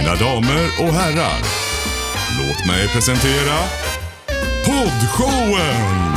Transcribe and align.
Mina 0.00 0.14
damer 0.14 0.66
och 0.80 0.94
herrar, 0.94 1.40
låt 2.38 2.66
mig 2.66 2.88
presentera 2.88 3.56
Poddshowen! 4.64 6.14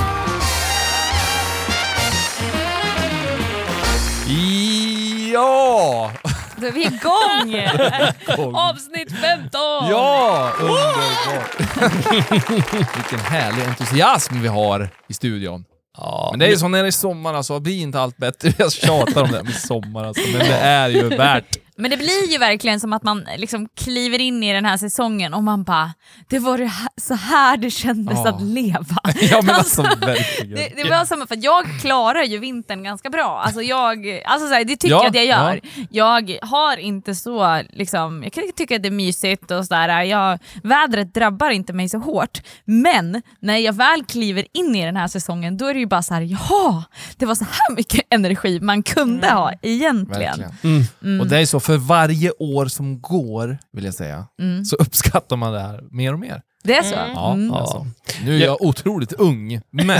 Ja! 5.34 6.12
Då 6.56 6.68
är 6.68 6.72
vi 6.72 6.86
igång! 6.86 8.56
Avsnitt 8.56 9.12
15! 9.12 9.50
Ja! 9.90 10.52
Underbart! 10.60 11.56
Vilken 12.96 13.20
härlig 13.20 13.64
entusiasm 13.66 14.42
vi 14.42 14.48
har 14.48 14.90
i 15.08 15.14
studion. 15.14 15.66
Ja, 15.98 16.28
Men 16.32 16.40
det 16.40 16.46
är 16.46 16.50
ju 16.50 16.58
så 16.58 16.68
när 16.68 16.82
det 16.82 16.90
är 16.90 16.92
sommar 16.92 17.34
alltså, 17.34 17.60
blir 17.60 17.82
inte 17.82 18.00
allt 18.00 18.18
bättre. 18.18 18.54
Jag 18.58 18.72
tjatar 18.72 19.24
om 19.24 19.32
det 19.32 19.38
här 19.38 19.44
med 19.44 19.56
sommar 19.56 20.04
alltså, 20.04 20.24
men 20.32 20.40
det 20.40 20.58
är 20.58 20.90
ju 20.90 21.08
värt. 21.10 21.58
Men 21.76 21.92
det 21.92 21.98
blir 21.98 22.32
ju 22.32 22.38
verkligen 22.38 22.80
som 22.80 22.94
att 22.94 23.04
man 23.04 23.28
liksom 23.38 23.68
kliver 23.78 24.22
in 24.22 24.44
i 24.44 24.54
den 24.54 24.66
här 24.66 24.78
säsongen 24.78 25.34
och 25.34 25.44
man 25.44 25.64
bara, 25.64 25.94
det 26.30 26.40
var 26.40 26.58
det 26.58 26.66
här, 26.66 26.90
så 27.02 27.14
här 27.14 27.58
det 27.58 27.72
kändes 27.72 28.20
Ja. 28.24 28.30
att 28.30 28.42
leva. 28.42 28.98
Ja 29.22 29.42
men 29.44 29.56
alltså 29.56 29.82
verkligen. 29.82 30.56
Det, 30.56 30.84
det 30.84 30.90
var 30.90 31.06
som 31.06 31.28
för 31.28 31.36
att 31.36 31.44
jag 31.44 31.66
klarar 31.82 32.24
ju 32.24 32.38
vintern 32.38 32.84
ganska 32.84 33.10
bra. 33.10 33.42
Alltså 33.46 33.62
jag, 33.62 34.22
alltså 34.26 34.48
så 34.48 34.54
här, 34.54 34.64
det 34.66 34.76
tycker 34.76 34.96
Ja, 34.96 35.00
jag 35.04 35.10
att 35.10 35.16
jag 35.16 35.26
gör. 35.26 35.60
Jag 35.90 36.38
har 36.42 36.78
inte 36.78 37.16
så, 37.16 37.62
liksom, 37.70 38.24
jag 38.24 38.34
kan 38.34 38.44
tycka 38.56 38.76
att 38.76 38.84
det 38.84 38.90
är 38.90 38.92
mysigt 38.92 39.52
och 39.52 39.66
sådär. 39.66 40.02
Jag, 40.04 40.40
vädret 40.64 41.14
drabbar 41.14 41.50
inte 41.50 41.74
mig 41.74 41.90
så 41.90 41.98
hårt. 41.98 42.42
Men 42.66 43.22
när 43.40 43.58
jag 43.58 43.74
väl 43.74 44.04
kliver 44.06 44.46
in 44.54 44.76
i 44.76 44.86
den 44.86 44.96
här 44.98 45.08
säsongen 45.08 45.58
då 45.58 45.66
är 45.66 45.74
det 45.74 45.80
ju 45.80 45.86
bara 45.86 46.04
så 46.04 46.14
här, 46.14 46.22
jaha, 46.22 46.84
det 47.18 47.26
var 47.26 47.36
så 47.36 47.44
här 47.44 47.76
mycket 47.76 48.02
energi 48.10 48.60
man 48.60 48.84
kunde 48.84 49.32
ha 49.32 49.52
egentligen. 49.62 50.40
Verkligen. 50.40 50.86
Mm. 51.04 51.22
Och 51.22 51.28
det 51.28 51.38
är 51.40 51.46
så, 51.46 51.60
för 51.64 51.78
varje 51.78 52.32
år 52.32 52.66
som 52.66 53.02
går, 53.02 53.58
vill 53.74 53.86
jag 53.86 53.94
säga, 53.94 54.28
Mm. 54.42 54.66
så 54.66 54.76
uppskattar 54.76 55.36
man 55.36 55.54
det 55.54 55.60
här 55.60 55.84
mer 55.92 56.14
och 56.14 56.20
mer. 56.20 56.42
Det 56.64 56.76
är 56.78 56.84
så? 56.84 56.96
Ja, 57.14 57.34
Mm. 57.34 57.54
alltså. 57.54 57.86
Nu 58.26 58.36
är 58.42 58.46
jag 58.46 58.62
otroligt 58.62 59.14
ung, 59.14 59.62
men 59.72 59.88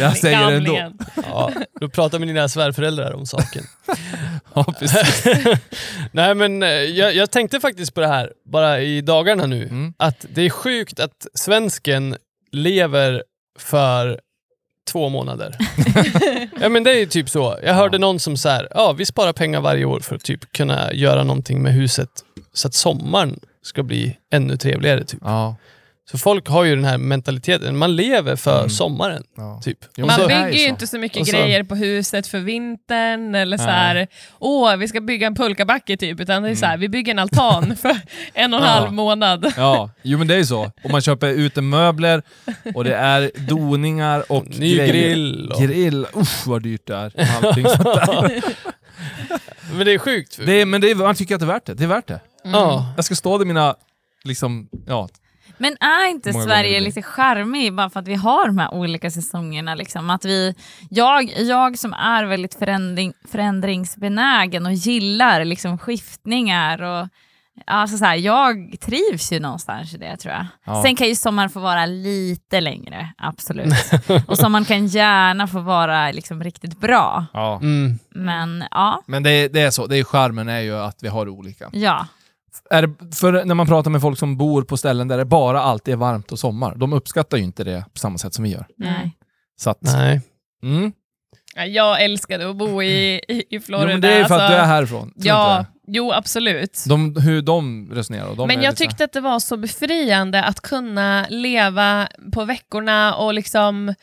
jag 0.00 0.16
säger 0.16 0.50
det 0.50 0.56
ändå. 0.56 0.92
Ja, 1.16 1.52
du 1.80 1.88
pratar 1.88 2.18
med 2.18 2.28
dina 2.28 2.48
svärföräldrar 2.48 3.12
om 3.12 3.26
saken. 3.26 3.64
Ja, 4.54 4.64
precis. 4.78 5.24
Nej 6.12 6.34
men 6.34 6.62
eh, 6.62 6.68
jag, 6.68 7.14
jag 7.14 7.30
tänkte 7.30 7.60
faktiskt 7.60 7.94
på 7.94 8.00
det 8.00 8.06
här, 8.08 8.32
bara 8.52 8.80
i 8.80 9.00
dagarna 9.00 9.46
nu, 9.46 9.62
Mm. 9.64 9.94
att 9.98 10.26
det 10.34 10.42
är 10.42 10.50
sjukt 10.50 11.00
att 11.00 11.26
svensken 11.34 12.16
lever 12.52 13.22
för 13.58 14.20
två 14.86 15.08
månader. 15.08 15.56
ja 16.60 16.68
men 16.68 16.84
det 16.84 16.90
är 16.90 16.98
ju 16.98 17.06
typ 17.06 17.28
så. 17.28 17.58
Jag 17.62 17.74
hörde 17.74 17.98
någon 17.98 18.20
som 18.20 18.36
så 18.36 18.48
här, 18.48 18.68
ja 18.70 18.92
vi 18.92 19.06
sparar 19.06 19.32
pengar 19.32 19.60
varje 19.60 19.84
år 19.84 20.00
för 20.00 20.16
att 20.16 20.22
typ 20.22 20.52
kunna 20.52 20.92
göra 20.92 21.24
någonting 21.24 21.62
med 21.62 21.72
huset 21.72 22.10
så 22.52 22.68
att 22.68 22.74
sommaren 22.74 23.40
ska 23.62 23.82
bli 23.82 24.16
ännu 24.32 24.56
trevligare. 24.56 25.04
Typ. 25.04 25.20
Ja, 25.24 25.56
Så 26.10 26.18
folk 26.18 26.48
har 26.48 26.64
ju 26.64 26.74
den 26.76 26.84
här 26.84 26.98
mentaliteten, 26.98 27.76
man 27.76 27.96
lever 27.96 28.36
för 28.36 28.58
Mm. 28.58 28.70
sommaren. 28.70 29.22
ja. 29.36 29.60
Typ. 29.64 29.78
Jo, 29.96 30.06
Man 30.06 30.20
bygger 30.20 30.48
ju 30.50 30.58
så. 30.58 30.68
inte 30.68 30.86
så 30.86 30.98
mycket 30.98 31.26
så- 31.26 31.32
grejer 31.32 31.64
på 31.64 31.74
huset 31.74 32.26
för 32.26 32.38
vintern 32.38 33.34
eller 33.34 33.56
så 33.56 33.64
här, 33.64 34.06
åh 34.38 34.76
vi 34.76 34.88
ska 34.88 35.00
bygga 35.00 35.26
en 35.26 35.34
pulkabacke 35.34 35.96
typ, 35.96 36.20
utan 36.20 36.42
det 36.42 36.50
är 36.50 36.54
så 36.54 36.66
här, 36.66 36.76
vi 36.78 36.88
bygger 36.88 37.12
en 37.12 37.18
altan 37.18 37.76
för 37.82 37.96
en 38.34 38.54
och 38.54 38.60
en 38.60 38.66
Ja. 38.66 38.70
halv 38.72 38.92
månad. 38.92 39.52
Ja, 39.56 39.90
jo 40.02 40.18
men 40.18 40.26
det 40.28 40.34
är 40.34 40.38
ju 40.38 40.46
så. 40.46 40.72
Och 40.84 40.90
man 40.90 41.00
köper 41.00 41.28
utemöbler 41.28 42.22
och 42.74 42.84
det 42.84 42.94
är 42.94 43.30
doningar 43.48 44.32
och 44.32 44.46
Ny 44.58 44.76
grejer. 44.76 44.92
grill. 44.92 45.50
Och... 45.52 45.62
Grill, 45.62 46.06
usch 46.16 46.46
vad 46.46 46.62
dyrt 46.62 46.86
det 46.86 46.94
är. 46.94 47.12
Allting 47.44 47.64
sånt 47.68 47.84
där. 47.84 48.42
Men 49.76 49.86
det 49.86 49.92
är 49.94 49.98
sjukt. 49.98 50.38
Det 50.46 50.52
är, 50.60 50.66
men 50.66 50.80
det 50.80 50.90
är, 50.90 50.94
man 50.94 51.14
tycker 51.14 51.34
att 51.34 51.40
det 51.40 51.44
är 51.44 51.52
värt 51.52 51.64
det. 51.66 51.74
Det 51.74 51.84
är 51.84 51.88
värt 51.88 52.06
det. 52.06 52.20
Ja. 52.44 52.92
Jag 52.96 53.04
ska 53.04 53.14
stå 53.14 53.38
där 53.38 53.44
mina, 53.44 53.74
liksom, 54.24 54.68
ja. 54.86 55.08
Men 55.58 55.76
är 55.80 56.10
inte 56.10 56.32
Många 56.32 56.44
Sverige 56.44 56.80
lite 56.80 57.02
charmig 57.02 57.74
bara 57.74 57.90
för 57.90 58.00
att 58.00 58.08
vi 58.08 58.14
har 58.14 58.46
de 58.46 58.58
här 58.58 58.74
olika 58.74 59.10
säsongerna? 59.10 59.74
Liksom? 59.74 60.10
Att 60.10 60.24
vi, 60.24 60.54
jag, 60.90 61.32
jag 61.38 61.78
som 61.78 61.92
är 61.92 62.24
väldigt 62.24 62.54
förändring, 62.54 63.12
förändringsbenägen 63.32 64.66
och 64.66 64.72
gillar 64.72 65.44
liksom 65.44 65.78
skiftningar 65.78 66.82
och 66.82 67.08
Alltså 67.64 67.98
så 67.98 68.04
här, 68.04 68.16
jag 68.16 68.74
trivs 68.80 69.32
ju 69.32 69.40
någonstans 69.40 69.94
i 69.94 69.98
det 69.98 70.16
tror 70.16 70.34
jag. 70.34 70.46
Ja. 70.64 70.82
Sen 70.82 70.96
kan 70.96 71.08
ju 71.08 71.14
sommaren 71.14 71.50
få 71.50 71.60
vara 71.60 71.86
lite 71.86 72.60
längre, 72.60 73.12
absolut. 73.18 73.74
och 74.26 74.38
sommaren 74.38 74.64
kan 74.64 74.86
gärna 74.86 75.46
få 75.46 75.60
vara 75.60 76.12
liksom 76.12 76.44
riktigt 76.44 76.80
bra. 76.80 77.26
ja. 77.32 77.58
Mm. 77.62 77.98
Men 78.10 78.64
ja, 78.70 79.02
Men 79.06 79.22
det 79.22 79.30
är, 79.30 79.48
det 79.48 79.60
är 79.60 79.70
så, 79.70 79.86
det 79.86 79.98
är 79.98 80.04
charmen 80.04 80.48
är 80.48 80.60
ju 80.60 80.76
att 80.76 80.98
vi 81.02 81.08
har 81.08 81.28
olika. 81.28 81.70
ja. 81.72 82.06
Är 82.70 82.82
det, 82.86 83.14
för 83.16 83.44
när 83.44 83.54
man 83.54 83.66
pratar 83.66 83.90
med 83.90 84.00
folk 84.00 84.18
som 84.18 84.36
bor 84.36 84.62
på 84.62 84.76
ställen 84.76 85.08
där 85.08 85.18
det 85.18 85.24
bara 85.24 85.60
alltid 85.62 85.92
är 85.94 85.98
varmt 85.98 86.32
och 86.32 86.38
sommar, 86.38 86.74
de 86.74 86.92
uppskattar 86.92 87.36
ju 87.38 87.44
inte 87.44 87.64
det 87.64 87.84
på 87.92 87.98
samma 87.98 88.18
sätt 88.18 88.34
som 88.34 88.44
vi 88.44 88.50
gör. 88.50 88.66
Nej. 88.76 89.16
Så 89.60 89.70
att, 89.70 89.78
Nej. 89.82 90.20
mm. 90.62 90.92
Ja, 91.54 91.64
Jag 91.66 92.04
älskade 92.04 92.50
att 92.50 92.56
bo 92.56 92.82
i, 92.82 93.20
i, 93.28 93.34
i 93.34 93.44
Jo, 93.50 93.60
Florida. 93.60 93.86
men 93.88 94.00
det 94.00 94.08
är 94.12 94.18
ju 94.18 94.24
för 94.24 94.34
att 94.34 94.40
alltså. 94.40 94.56
du 94.56 94.60
är 94.62 94.66
härifrån. 94.66 95.10
tror 95.10 95.22
du 95.22 95.28
Ja, 95.28 95.64
jo 95.86 96.12
absolut. 96.12 96.84
De, 96.88 97.16
hur 97.16 97.42
de 97.42 97.88
resonerar. 97.92 98.34
De 98.34 98.46
Men 98.46 98.62
jag 98.62 98.72
lite 98.72 98.76
tyckte 98.76 99.04
att 99.04 99.12
det 99.12 99.20
var 99.20 99.38
så 99.40 99.56
befriande 99.56 100.44
att 100.44 100.60
kunna 100.60 101.26
leva 101.28 102.08
på 102.32 102.44
veckorna 102.44 103.14
och 103.14 103.34
liksom 103.34 103.94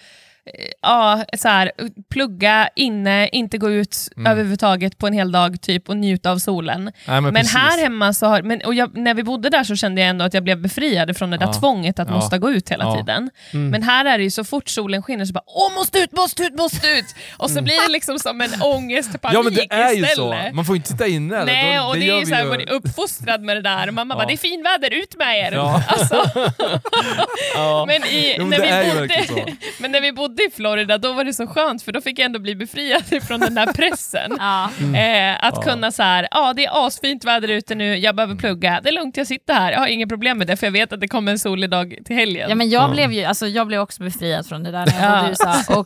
Ja, 0.81 1.25
så 1.37 1.47
här, 1.47 1.71
plugga 2.11 2.69
inne, 2.75 3.27
inte 3.31 3.57
gå 3.57 3.69
ut 3.71 3.97
Mm. 4.17 4.31
överhuvudtaget 4.31 4.97
på 4.97 5.07
en 5.07 5.13
hel 5.13 5.31
dag 5.31 5.61
typ 5.61 5.89
och 5.89 5.97
njuta 5.97 6.31
av 6.31 6.37
solen. 6.37 6.83
Nej, 7.07 7.21
men 7.21 7.33
Men, 7.33 7.45
här 7.45 7.81
hemma 7.81 8.13
så 8.13 8.25
har, 8.25 8.41
men, 8.41 8.61
och 8.61 8.73
jag, 8.73 8.97
när 8.97 9.13
vi 9.13 9.23
bodde 9.23 9.49
där 9.49 9.63
så 9.63 9.75
kände 9.75 10.01
jag 10.01 10.09
ändå 10.09 10.25
att 10.25 10.33
jag 10.33 10.43
blev 10.43 10.61
befriad 10.61 11.17
från 11.17 11.31
det 11.31 11.37
där 11.37 11.45
Ja. 11.45 11.53
tvånget 11.53 11.99
att 11.99 12.07
Ja. 12.07 12.13
måste 12.15 12.37
gå 12.37 12.51
ut 12.51 12.69
hela 12.71 12.83
Ja. 12.83 12.95
tiden. 12.97 13.29
Mm. 13.53 13.69
Men 13.69 13.83
här 13.83 14.05
är 14.05 14.17
det 14.17 14.23
ju 14.23 14.29
så 14.31 14.43
fort 14.43 14.69
solen 14.69 15.03
skiner 15.03 15.25
så 15.25 15.33
bara 15.33 15.43
åh 15.47 15.73
måste 15.75 15.99
ut, 15.99 16.11
måste 16.11 16.43
ut, 16.43 16.53
måste 16.57 16.87
ut! 16.87 17.05
Och 17.37 17.49
så 17.51 17.61
blir 17.61 17.87
det 17.87 17.91
liksom 17.91 18.19
som 18.19 18.41
en 18.41 18.61
ångest 18.61 19.21
panik 19.21 19.35
Mm. 19.35 19.35
Ja 19.35 19.43
men 19.43 19.53
det 19.53 19.75
är 19.83 19.89
ju 19.93 19.95
istället. 20.01 20.15
så, 20.49 20.55
man 20.55 20.65
får 20.65 20.75
inte 20.75 20.89
sitta 20.89 21.07
inne. 21.07 21.35
eller? 21.35 21.45
Nej, 21.53 21.79
och 21.79 21.95
det, 21.95 22.05
gör 22.05 22.15
är 22.15 22.19
ju 22.19 22.25
vi 22.25 22.29
så 22.31 22.35
här, 22.35 22.43
ju- 22.43 22.49
man 22.49 22.61
är 22.61 22.71
uppfostrad 22.71 23.41
med 23.41 23.57
det 23.57 23.61
där. 23.61 23.91
Mamma 23.91 24.13
Ja. 24.13 24.17
bara, 24.17 24.27
det 24.27 24.33
är 24.33 24.37
finväder, 24.37 24.89
ut 24.93 25.15
med 25.17 25.37
er! 25.39 25.57
Alltså, 25.87 26.25
men, 27.87 28.03
i, 28.03 28.35
Jo, 28.37 28.45
men 28.45 28.49
när 28.49 28.57
det 28.59 28.67
är 28.67 28.83
ju 28.83 28.91
vi 28.91 29.07
bodde, 29.07 29.53
men 29.79 29.91
när 29.91 30.01
vi 30.01 30.11
bodde 30.11 30.32
i 30.41 30.51
Florida, 30.55 30.97
då 30.97 31.13
var 31.13 31.23
det 31.23 31.33
så 31.33 31.47
skönt, 31.47 31.83
för 31.83 31.91
då 31.91 32.01
fick 32.01 32.19
jag 32.19 32.25
ändå 32.25 32.39
bli 32.39 32.55
befriad 32.55 33.03
från 33.27 33.39
den 33.39 33.55
där 33.55 33.65
pressen. 33.73 34.31
Ja. 34.39 34.69
Eh, 34.99 35.45
att 35.45 35.55
Ja. 35.55 35.61
kunna 35.61 35.91
så 35.91 36.03
här, 36.03 36.27
ja 36.31 36.53
det 36.53 36.65
är 36.65 36.87
asfint 36.87 37.25
väder 37.25 37.47
ute 37.47 37.75
nu, 37.75 37.95
jag 37.97 38.15
behöver 38.15 38.35
plugga, 38.35 38.79
det 38.83 38.89
är 38.89 38.93
lugnt, 38.93 39.17
jag 39.17 39.27
sitter 39.27 39.53
här, 39.53 39.71
jag 39.71 39.79
har 39.79 39.87
inget 39.87 40.09
problem 40.09 40.37
med 40.37 40.47
det, 40.47 40.57
för 40.57 40.67
jag 40.67 40.71
vet 40.71 40.93
att 40.93 40.99
det 41.01 41.07
kommer 41.07 41.31
en 41.31 41.39
solig 41.39 41.69
dag 41.69 41.95
till 42.05 42.15
helgen. 42.15 42.49
Ja, 42.49 42.55
men 42.55 42.69
jag, 42.69 42.91
blev 42.91 43.11
ju, 43.11 43.23
alltså, 43.23 43.47
jag 43.47 43.67
blev 43.67 43.81
också 43.81 44.03
befriad 44.03 44.45
från 44.47 44.63
det 44.63 44.71
där 44.71 44.85
när 44.85 45.01
jag 45.01 45.11
Ja. 45.11 45.21
bodde 45.21 45.27
i 45.27 45.29
USA. 45.29 45.75
Och, 45.79 45.85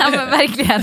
ja, 0.00 0.10
men 0.10 0.30
verkligen. 0.30 0.82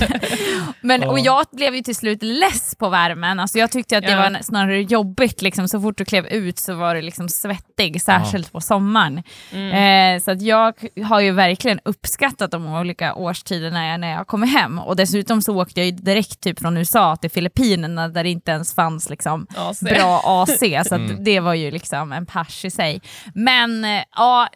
Men, 0.82 1.04
och 1.04 1.20
jag 1.20 1.46
blev 1.52 1.76
ju 1.76 1.82
till 1.82 1.96
slut 1.96 2.24
less 2.24 2.76
på 2.76 2.90
värmen. 2.90 3.40
Alltså, 3.40 3.58
jag 3.60 3.72
tyckte 3.72 3.98
att 3.98 4.04
det 4.06 4.12
Ja. 4.12 4.18
var 4.18 4.38
snarare 4.42 4.82
jobbigt. 4.82 5.42
Liksom. 5.42 5.68
Så 5.68 5.82
fort 5.82 5.98
du 5.98 6.06
klev 6.06 6.26
ut 6.28 6.60
så 6.60 6.74
var 6.74 6.96
du 6.96 7.02
liksom 7.02 7.30
svettig, 7.30 8.02
särskilt 8.02 8.52
på 8.52 8.62
sommaren. 8.62 9.24
Mm. 9.52 10.16
Eh, 10.16 10.22
så 10.24 10.32
att 10.32 10.42
jag 10.42 10.74
har 11.06 11.20
ju 11.20 11.32
verkligen 11.32 11.80
uppskattat 11.86 12.52
de 12.52 12.66
olika 12.94 13.16
årstiderna 13.16 13.80
när 13.80 13.92
jag, 13.92 14.00
när 14.00 14.12
jag 14.12 14.28
kommer 14.28 14.48
hem. 14.48 14.80
Och 14.80 14.96
dessutom 14.96 15.42
så 15.42 15.62
åkte 15.62 15.80
jag 15.80 15.86
ju 15.86 15.92
direkt 15.92 16.40
typ 16.42 16.60
från 16.60 16.78
USA 16.78 17.16
till 17.16 17.32
Filippinerna 17.32 18.08
där 18.08 18.24
det 18.24 18.30
inte 18.30 18.52
ens 18.52 18.74
fanns 18.74 19.10
liksom, 19.10 19.48
så- 19.74 19.86
bra 19.86 20.22
AC, 20.26 20.60
så 20.88 20.96
att 20.96 21.02
Mm. 21.02 21.24
det 21.24 21.40
var 21.40 21.54
ju 21.54 21.72
liksom 21.72 22.12
en 22.12 22.26
pers 22.26 22.66
i 22.66 22.72
sig. 22.72 23.02
Men 23.34 23.86
eh, 23.86 24.04
ja, 24.16 24.48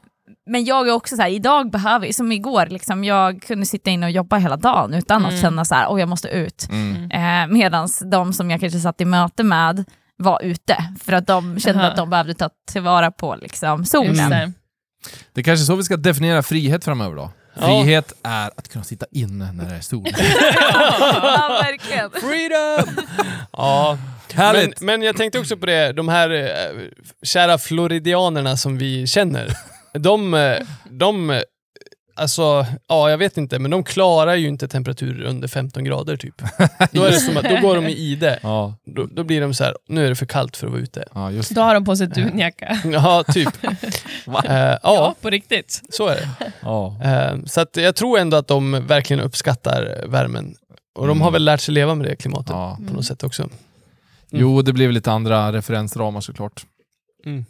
men 0.50 0.66
jag 0.66 0.88
är 0.90 0.94
också 0.94 1.16
så 1.16 1.22
här, 1.22 1.30
idag 1.30 1.72
behöver, 1.72 2.12
som 2.12 2.31
igår, 2.31 2.66
liksom, 2.66 3.03
jag 3.03 3.42
kunde 3.42 3.66
sitta 3.66 3.90
inne 3.90 4.06
och 4.06 4.12
jobba 4.12 4.38
hela 4.38 4.58
dagen 4.58 4.94
utan 4.94 5.26
att 5.26 5.31
Mm. 5.31 5.42
känna 5.42 5.66
så 5.66 5.76
här, 5.76 5.88
oh, 5.88 6.00
jag 6.00 6.09
måste 6.09 6.28
ut. 6.28 6.68
Mm. 6.72 7.12
Eh, 7.12 7.53
Medan 7.58 7.90
de 8.12 8.34
som 8.34 8.52
jag 8.52 8.59
kanske 8.59 8.79
satt 8.79 9.02
i 9.02 9.06
möte 9.06 9.44
med 9.44 9.85
var 10.17 10.41
ute, 10.44 10.78
för 11.03 11.14
att 11.14 11.28
de 11.28 11.59
kände 11.59 11.82
Aha. 11.82 11.90
att 11.91 11.97
de 11.97 12.09
behövde 12.09 12.34
ta 12.34 12.50
tillvara 12.72 13.11
på 13.11 13.35
liksom, 13.35 13.85
solen. 13.85 14.29
det. 14.29 14.52
Det 15.34 15.41
är 15.41 15.44
kanske 15.44 15.64
är 15.64 15.66
så 15.66 15.76
vi 15.76 15.84
ska 15.84 15.97
definiera 15.97 16.44
frihet 16.44 16.84
framöver 16.85 17.16
då. 17.16 17.32
Ja. 17.62 17.68
Frihet 17.84 18.14
är 18.24 18.52
att 18.56 18.70
kunna 18.70 18.84
sitta 18.84 19.06
inne 19.12 19.52
när 19.52 19.66
det 19.70 19.76
är 19.76 19.82
sol. 19.82 20.04
ja, 20.18 21.59
verkligen. 21.64 22.12
Freedom! 22.12 23.06
ja. 23.52 23.98
Men, 24.34 24.38
Härligt! 24.46 24.82
men 24.82 25.02
jag 25.02 25.18
tänkte 25.18 25.40
också 25.40 25.58
på 25.58 25.66
det, 25.66 25.92
de 25.94 26.09
här 26.09 26.30
eh, 26.30 26.82
kära 27.24 27.58
floridianerna 27.58 28.58
som 28.58 28.78
vi 28.78 29.08
känner. 29.08 29.54
De, 29.94 30.34
eh, 30.34 30.58
de, 30.90 31.30
eh, 31.30 31.42
alltså, 32.16 32.66
ja 32.88 33.09
jag 33.09 33.18
vet 33.18 33.38
inte, 33.38 33.59
men 33.59 33.72
de 33.72 33.84
klarar 33.84 34.36
ju 34.36 34.48
inte 34.48 34.68
temperaturer 34.68 35.24
under 35.26 35.48
15 35.48 35.84
grader 35.84 36.18
typ. 36.18 36.36
Då, 36.92 37.04
är 37.04 37.12
det 37.12 37.20
som 37.20 37.38
att, 37.38 37.44
då 37.50 37.56
går 37.56 37.76
de 37.76 37.88
i 37.88 37.94
ide. 37.98 38.40
Ja, 38.44 38.74
Då, 38.86 39.06
då 39.12 39.24
blir 39.24 39.42
de 39.42 39.54
så 39.54 39.64
här, 39.64 39.76
nu 39.88 40.06
är 40.06 40.09
det 40.09 40.16
för 40.16 40.26
kallt 40.26 40.58
för 40.58 40.68
att 40.68 40.72
vara 40.74 40.82
ute. 40.82 41.06
ja, 41.14 41.32
just 41.32 41.56
Då 41.56 41.62
har 41.62 41.74
de 41.74 41.86
på 41.86 41.96
sig 41.96 42.08
dunjacka. 42.08 42.78
Ja, 42.86 43.24
typ. 43.34 43.50
Va? 44.25 44.43
Eh, 44.46 44.53
ja, 44.55 44.79
Ja, 44.84 45.16
på 45.22 45.29
riktigt. 45.29 45.81
så 45.90 46.08
är 46.08 46.16
det. 46.16 46.29
Eh, 47.03 47.37
så 47.46 47.61
att 47.61 47.78
jag 47.78 47.96
tror 47.96 48.19
ändå 48.19 48.37
att 48.37 48.47
de 48.47 48.87
verkligen 48.87 49.23
uppskattar 49.23 50.03
värmen. 50.08 50.55
Och 50.96 51.08
de 51.08 51.22
har 51.22 51.28
Mm. 51.28 51.34
väl 51.34 51.46
lärt 51.46 51.61
sig 51.61 51.73
leva 51.73 51.96
med 51.96 52.08
det 52.08 52.16
klimatet 52.16 52.52
på 52.87 52.93
något 52.93 53.05
sätt 53.05 53.23
också. 53.23 53.49
Jo, 54.29 54.61
det 54.61 54.73
blir 54.73 54.85
väl 54.87 54.93
lite 54.96 55.11
andra 55.11 55.53
referensramar 55.53 56.22
såklart. 56.22 56.66
Mm. 57.25 57.46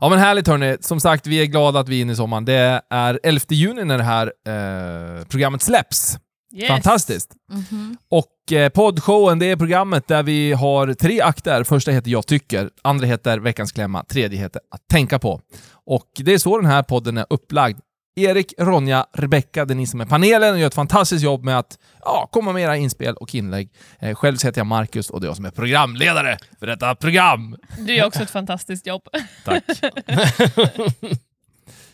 Ja 0.00 0.08
men 0.08 0.18
härligt 0.18 0.46
hörni. 0.48 0.76
Som 0.80 1.00
sagt, 1.00 1.26
vi 1.26 1.40
är 1.42 1.44
glada 1.46 1.80
att 1.80 1.88
vi 1.88 1.98
är 1.98 2.02
inne 2.02 2.12
i 2.12 2.16
sommaren. 2.16 2.44
Det 2.44 2.80
är 2.90 3.20
11 3.22 3.40
juni 3.48 3.84
när 3.84 3.98
det 3.98 4.04
här 4.04 4.26
eh, 4.26 5.24
programmet 5.24 5.62
släpps. 5.62 6.18
Yes. 6.52 6.68
Fantastiskt. 6.68 7.30
Mhm. 7.50 7.96
Och 8.08 8.52
eh, 8.52 8.68
poddshowen, 8.68 9.38
det 9.38 9.46
är 9.46 9.56
programmet 9.56 10.08
där 10.08 10.22
vi 10.22 10.52
har 10.52 10.94
tre 10.94 11.20
akter. 11.20 11.64
Första 11.64 11.90
heter 11.90 12.10
Jag 12.10 12.26
tycker, 12.26 12.70
andra 12.82 13.06
heter 13.06 13.38
Veckans 13.38 13.72
klämma, 13.72 14.04
tredje 14.04 14.38
heter 14.38 14.60
Att 14.70 14.88
tänka 14.88 15.18
på. 15.18 15.40
Och 15.86 16.08
det 16.16 16.34
är 16.34 16.38
så 16.38 16.56
den 16.58 16.66
här 16.70 16.82
podden 16.82 17.18
är 17.18 17.26
upplagd. 17.30 17.78
Erik, 18.16 18.54
Ronja, 18.58 19.06
Rebecka, 19.12 19.64
det 19.64 19.72
är 19.72 19.76
ni 19.76 19.86
som 19.86 20.00
är 20.00 20.04
panelen 20.04 20.54
och 20.54 20.60
gör 20.60 20.66
ett 20.66 20.74
fantastiskt 20.74 21.24
jobb 21.24 21.44
med 21.44 21.58
att 21.58 21.78
ja, 22.00 22.28
komma 22.32 22.52
med 22.52 22.62
era 22.62 22.76
inspel 22.76 23.14
och 23.14 23.34
inlägg. 23.34 23.72
Eh, 23.98 24.14
själv 24.14 24.36
så 24.36 24.46
heter 24.46 24.60
jag 24.60 24.66
Marcus 24.66 25.10
och 25.10 25.20
det 25.20 25.24
är 25.24 25.28
jag 25.28 25.36
som 25.36 25.44
är 25.44 25.50
programledare 25.50 26.38
för 26.58 26.66
detta 26.66 26.94
program. 26.94 27.56
Du 27.78 27.94
gör 27.94 28.06
också 28.06 28.22
ett 28.22 28.30
fantastiskt 28.30 28.86
jobb. 28.86 29.02
Tack. 29.44 29.64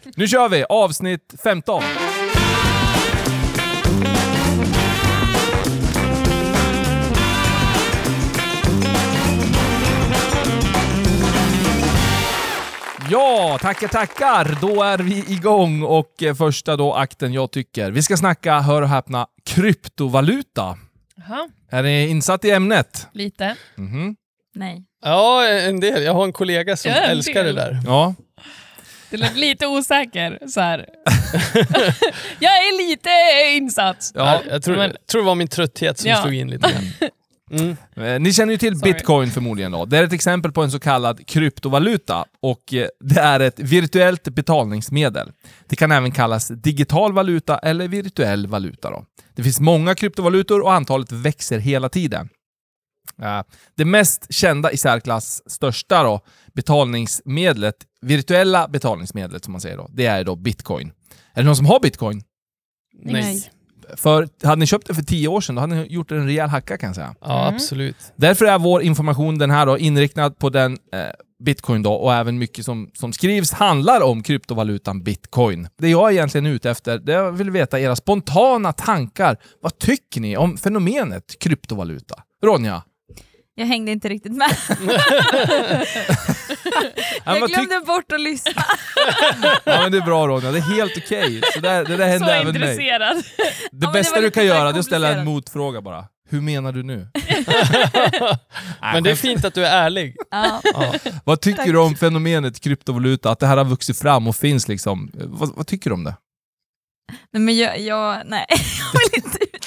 nu 0.17 0.29
kör 0.29 0.49
vi 0.49 0.65
avsnitt 0.69 1.35
15. 1.43 1.83
Ja, 13.63 13.63
tackar 13.63 13.89
tackar! 13.89 14.59
Då 14.61 14.83
är 14.83 14.99
vi 14.99 15.33
igång 15.33 15.83
och 15.83 16.23
eh, 16.23 16.35
första 16.35 16.77
då 16.77 16.95
akten 16.95 17.33
jag 17.33 17.51
tycker. 17.53 17.91
Vi 17.91 18.03
ska 18.03 18.17
snacka, 18.17 18.61
hör 18.61 18.83
och 18.83 18.89
häpna, 18.89 19.27
kryptovaluta. 19.47 20.79
Jaha, 21.17 21.49
Är 21.71 21.83
ni 21.83 22.09
insatt 22.09 22.45
i 22.45 22.51
ämnet? 22.51 23.07
lite. 23.13 23.57
Mhm. 23.77 24.17
Nej. 24.55 24.85
Ja, 25.05 25.47
en 25.49 25.81
del. 25.81 26.03
Jag 26.03 26.15
har 26.15 26.25
en 26.25 26.33
kollega 26.33 26.77
som 26.77 26.91
Ja, 26.91 26.97
en 26.97 27.11
älskar 27.11 27.45
del. 27.45 27.55
det 27.55 27.61
där. 27.61 27.81
Ja. 27.87 28.15
Det 29.11 29.17
lät 29.17 29.37
lite 29.37 29.67
osäker. 29.67 30.39
Så 30.49 30.61
här. 30.61 30.87
jag 32.39 32.53
är 32.53 32.89
lite 32.89 33.11
insatt. 33.57 34.11
Ja, 34.15 34.41
jag 34.51 34.63
tror, 34.63 34.77
men- 34.77 34.97
tror 35.11 35.21
det 35.23 35.27
var 35.27 35.35
min 35.35 35.49
trötthet 35.49 35.99
som 35.99 36.11
Ja. 36.11 36.23
slog 36.23 36.35
in 36.35 36.51
lite 36.51 36.71
grann. 36.73 36.83
Mm. 37.51 37.77
Eh, 37.97 38.21
Ni 38.21 38.33
känner 38.33 38.53
ju 38.53 38.59
till 38.59 38.79
Sorry. 38.79 38.93
bitcoin 38.93 39.31
förmodligen 39.31 39.73
då. 39.73 39.85
Det 39.85 39.99
är 39.99 40.05
ett 40.05 40.13
exempel 40.13 40.53
på 40.53 40.63
en 40.63 40.71
så 40.71 40.79
kallad 40.81 41.27
kryptovaluta 41.27 42.25
och 42.43 42.75
eh, 42.75 42.89
det 43.01 43.21
är 43.21 43.41
ett 43.41 43.59
virtuellt 43.59 44.23
betalningsmedel. 44.29 45.33
Det 45.67 45.77
kan 45.77 45.93
även 45.93 46.13
kallas 46.13 46.49
digital 46.49 47.13
valuta 47.13 47.59
eller 47.59 47.89
virtuell 47.89 48.47
valuta. 48.47 48.91
Då. 48.91 49.05
Det 49.35 49.43
finns 49.43 49.61
många 49.61 49.95
kryptovalutor 49.95 50.61
och 50.61 50.73
antalet 50.73 51.13
växer 51.13 51.59
hela 51.59 51.89
tiden. 51.89 52.29
Eh, 53.23 53.43
Det 53.77 53.85
mest 53.85 54.27
kända 54.35 54.73
i 54.73 54.77
särklass 54.77 55.43
största 55.51 56.03
då, 56.03 56.21
betalningsmedlet, 56.55 57.75
virtuella 58.01 58.69
betalningsmedlet 58.69 59.45
som 59.45 59.53
man 59.53 59.61
säger 59.61 59.77
då, 59.77 59.89
det 59.93 60.07
är 60.07 60.25
då 60.25 60.37
bitcoin. 60.37 60.93
Är 61.35 61.43
det 61.43 61.47
någon 61.47 61.57
som 61.57 61.67
har 61.67 61.81
bitcoin? 61.81 62.23
Nej. 63.05 63.51
För 63.97 64.29
hade 64.47 64.61
ni 64.61 64.67
köpt 64.67 64.87
det 64.87 64.95
för 64.95 65.03
tio 65.03 65.29
år 65.29 65.41
sedan, 65.41 65.55
då 65.55 65.61
hade 65.61 65.75
ni 65.75 65.87
gjort 65.87 66.11
en 66.11 66.27
rejäl 66.27 66.49
hacka 66.49 66.77
kan 66.79 66.87
jag 66.89 66.95
säga. 66.97 67.15
Ja, 67.21 67.43
Mm. 67.43 67.55
absolut. 67.55 67.97
Därför 68.17 68.45
är 68.45 68.59
vår 68.59 68.83
information 68.83 69.39
den 69.39 69.51
här 69.51 69.67
då 69.67 69.79
inriktad 69.79 70.31
på 70.31 70.51
den 70.51 70.73
eh, 70.73 70.99
bitcoin 71.45 71.83
då 71.83 71.93
och 71.93 72.15
även 72.15 72.39
mycket 72.39 72.65
som, 72.65 72.91
som 72.95 73.13
skrivs 73.13 73.53
handlar 73.53 74.01
om 74.01 74.23
kryptovalutan 74.23 75.03
bitcoin. 75.03 75.69
Det 75.79 75.89
jag 75.89 76.13
egentligen 76.13 76.47
är 76.47 76.51
ute 76.51 76.71
efter, 76.71 76.99
det 76.99 77.13
jag 77.13 77.33
vill 77.33 77.51
veta 77.51 77.81
era 77.81 77.97
spontana 77.97 78.73
tankar. 78.73 79.37
Vad 79.63 79.79
tycker 79.79 80.21
ni 80.21 80.37
om 80.37 80.57
fenomenet 80.57 81.39
kryptovaluta? 81.41 82.15
Ronja? 82.45 82.83
Jag 83.59 83.67
hängde 83.67 83.93
inte 83.93 84.09
riktigt 84.09 84.33
med. 84.33 84.57
Ja, 87.25 87.37
Jag 87.37 87.49
glömde 87.49 87.81
bort 87.87 88.13
att 88.13 88.21
lyssna. 88.21 88.65
ja, 89.65 89.83
men 89.83 89.93
det 89.93 89.99
är 89.99 90.03
bra 90.03 90.27
Ronja, 90.29 90.53
det 90.53 90.59
är 90.59 90.63
helt 90.63 90.97
okej. 90.97 91.41
Så 91.55 91.61
där, 91.61 91.85
det 91.85 91.97
där 91.97 92.19
Så 92.19 92.25
händer 92.25 92.29
även 92.35 92.47
mig. 92.47 92.71
intresserad. 92.71 93.17
Det 93.73 93.87
det 93.87 93.93
bästa 93.93 94.15
var 94.15 94.23
du 94.23 94.31
kan 94.31 94.41
så 94.43 94.47
göra 94.47 94.73
det 94.73 94.77
är 94.77 94.79
att 94.79 94.85
ställa 94.87 95.09
en 95.15 95.25
motfråga 95.25 95.81
bara. 95.81 96.05
Hur 96.31 96.41
menar 96.41 96.73
du 96.73 96.83
nu? 96.83 97.09
Men 98.81 99.03
det 99.05 99.11
är 99.11 99.15
fint 99.17 99.45
att 99.45 99.55
du 99.55 99.67
är 99.67 99.77
ärlig. 99.85 100.17
Ja. 100.31 100.61
Ja. 100.65 100.95
Vad 101.25 101.41
tycker 101.41 101.57
Tack. 101.57 101.67
du 101.73 101.79
om 101.79 101.95
fenomenet 101.97 102.61
kryptovaluta? 102.61 103.31
Att 103.31 103.39
det 103.39 103.47
här 103.47 103.57
har 103.57 103.65
vuxit 103.65 103.99
fram 103.99 104.29
och 104.29 104.37
finns 104.37 104.69
liksom. 104.69 105.11
Vad, 105.15 105.57
vad 105.57 105.67
tycker 105.67 105.91
du 105.91 105.95
om 105.95 106.05
det? 106.05 106.15
Nej, 107.33 107.43
men 107.43 107.57
jag, 107.57 107.81
jag, 107.81 108.23
nej. 108.27 108.47
jag 108.93 109.01
vill 109.01 109.25
inte 109.25 109.58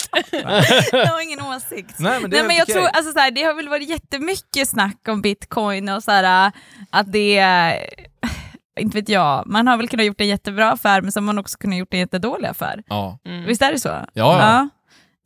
Jag 0.92 1.06
har 1.08 1.22
ingen 1.22 1.42
åsikt. 1.42 2.00
Nej 2.00 2.22
men 2.22 2.30
det 2.30 2.38
är 2.38 2.42
Nej, 2.42 2.48
men 2.48 2.56
jag 2.56 2.68
tror, 2.68 2.88
alltså, 2.88 3.12
så 3.12 3.20
här, 3.20 3.32
det 3.32 3.44
har 3.44 3.54
väl 3.54 3.70
varit 3.70 3.90
jättemycket 3.90 4.70
snack 4.70 5.08
om 5.08 5.22
bitcoin 5.22 5.90
och 5.90 6.04
så 6.04 6.12
här, 6.12 6.48
äh, 6.48 6.52
att 6.90 7.12
det 7.12 7.38
är, 7.38 7.90
inte 8.80 8.98
vet 8.98 9.10
jag, 9.10 9.44
man 9.48 9.68
har 9.68 9.78
väl 9.78 9.88
kunnat 9.88 10.06
gjort 10.06 10.22
en 10.22 10.28
jättebra 10.28 10.72
affär 10.72 11.02
men 11.02 11.12
så 11.12 11.20
har 11.20 11.26
man 11.26 11.38
också 11.38 11.58
kunnat 11.58 11.78
gjort 11.78 11.94
en 11.94 12.00
jättedålig 12.00 12.48
affär. 12.48 12.84
Ja. 12.88 13.20
Mm. 13.26 13.46
Visst 13.46 13.62
är 13.62 13.72
det 13.72 13.80
så? 13.80 13.90
Ja, 13.90 14.08
ja. 14.14 14.70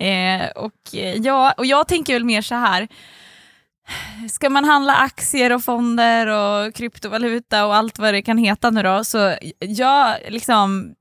Eh, 0.06 0.48
och, 0.50 0.96
eh, 0.96 1.16
ja, 1.16 1.54
och 1.58 1.66
jag 1.66 1.88
tänker 1.88 2.14
väl 2.14 2.24
mer 2.24 2.42
så 2.42 2.56
här. 2.56 2.88
Ska 4.30 4.50
man 4.50 4.66
handla 4.66 4.96
aktier 4.96 5.52
och 5.52 5.64
fonder 5.64 6.28
och 6.28 6.76
kryptovaluta 6.76 7.66
och 7.66 7.76
allt 7.76 8.00
vad 8.00 8.14
det 8.14 8.22
kan 8.22 8.38
heta 8.38 8.70
nu 8.70 8.84
då, 8.84 9.04
så 9.04 9.36
jag 9.60 10.16
liksom... 10.30 10.96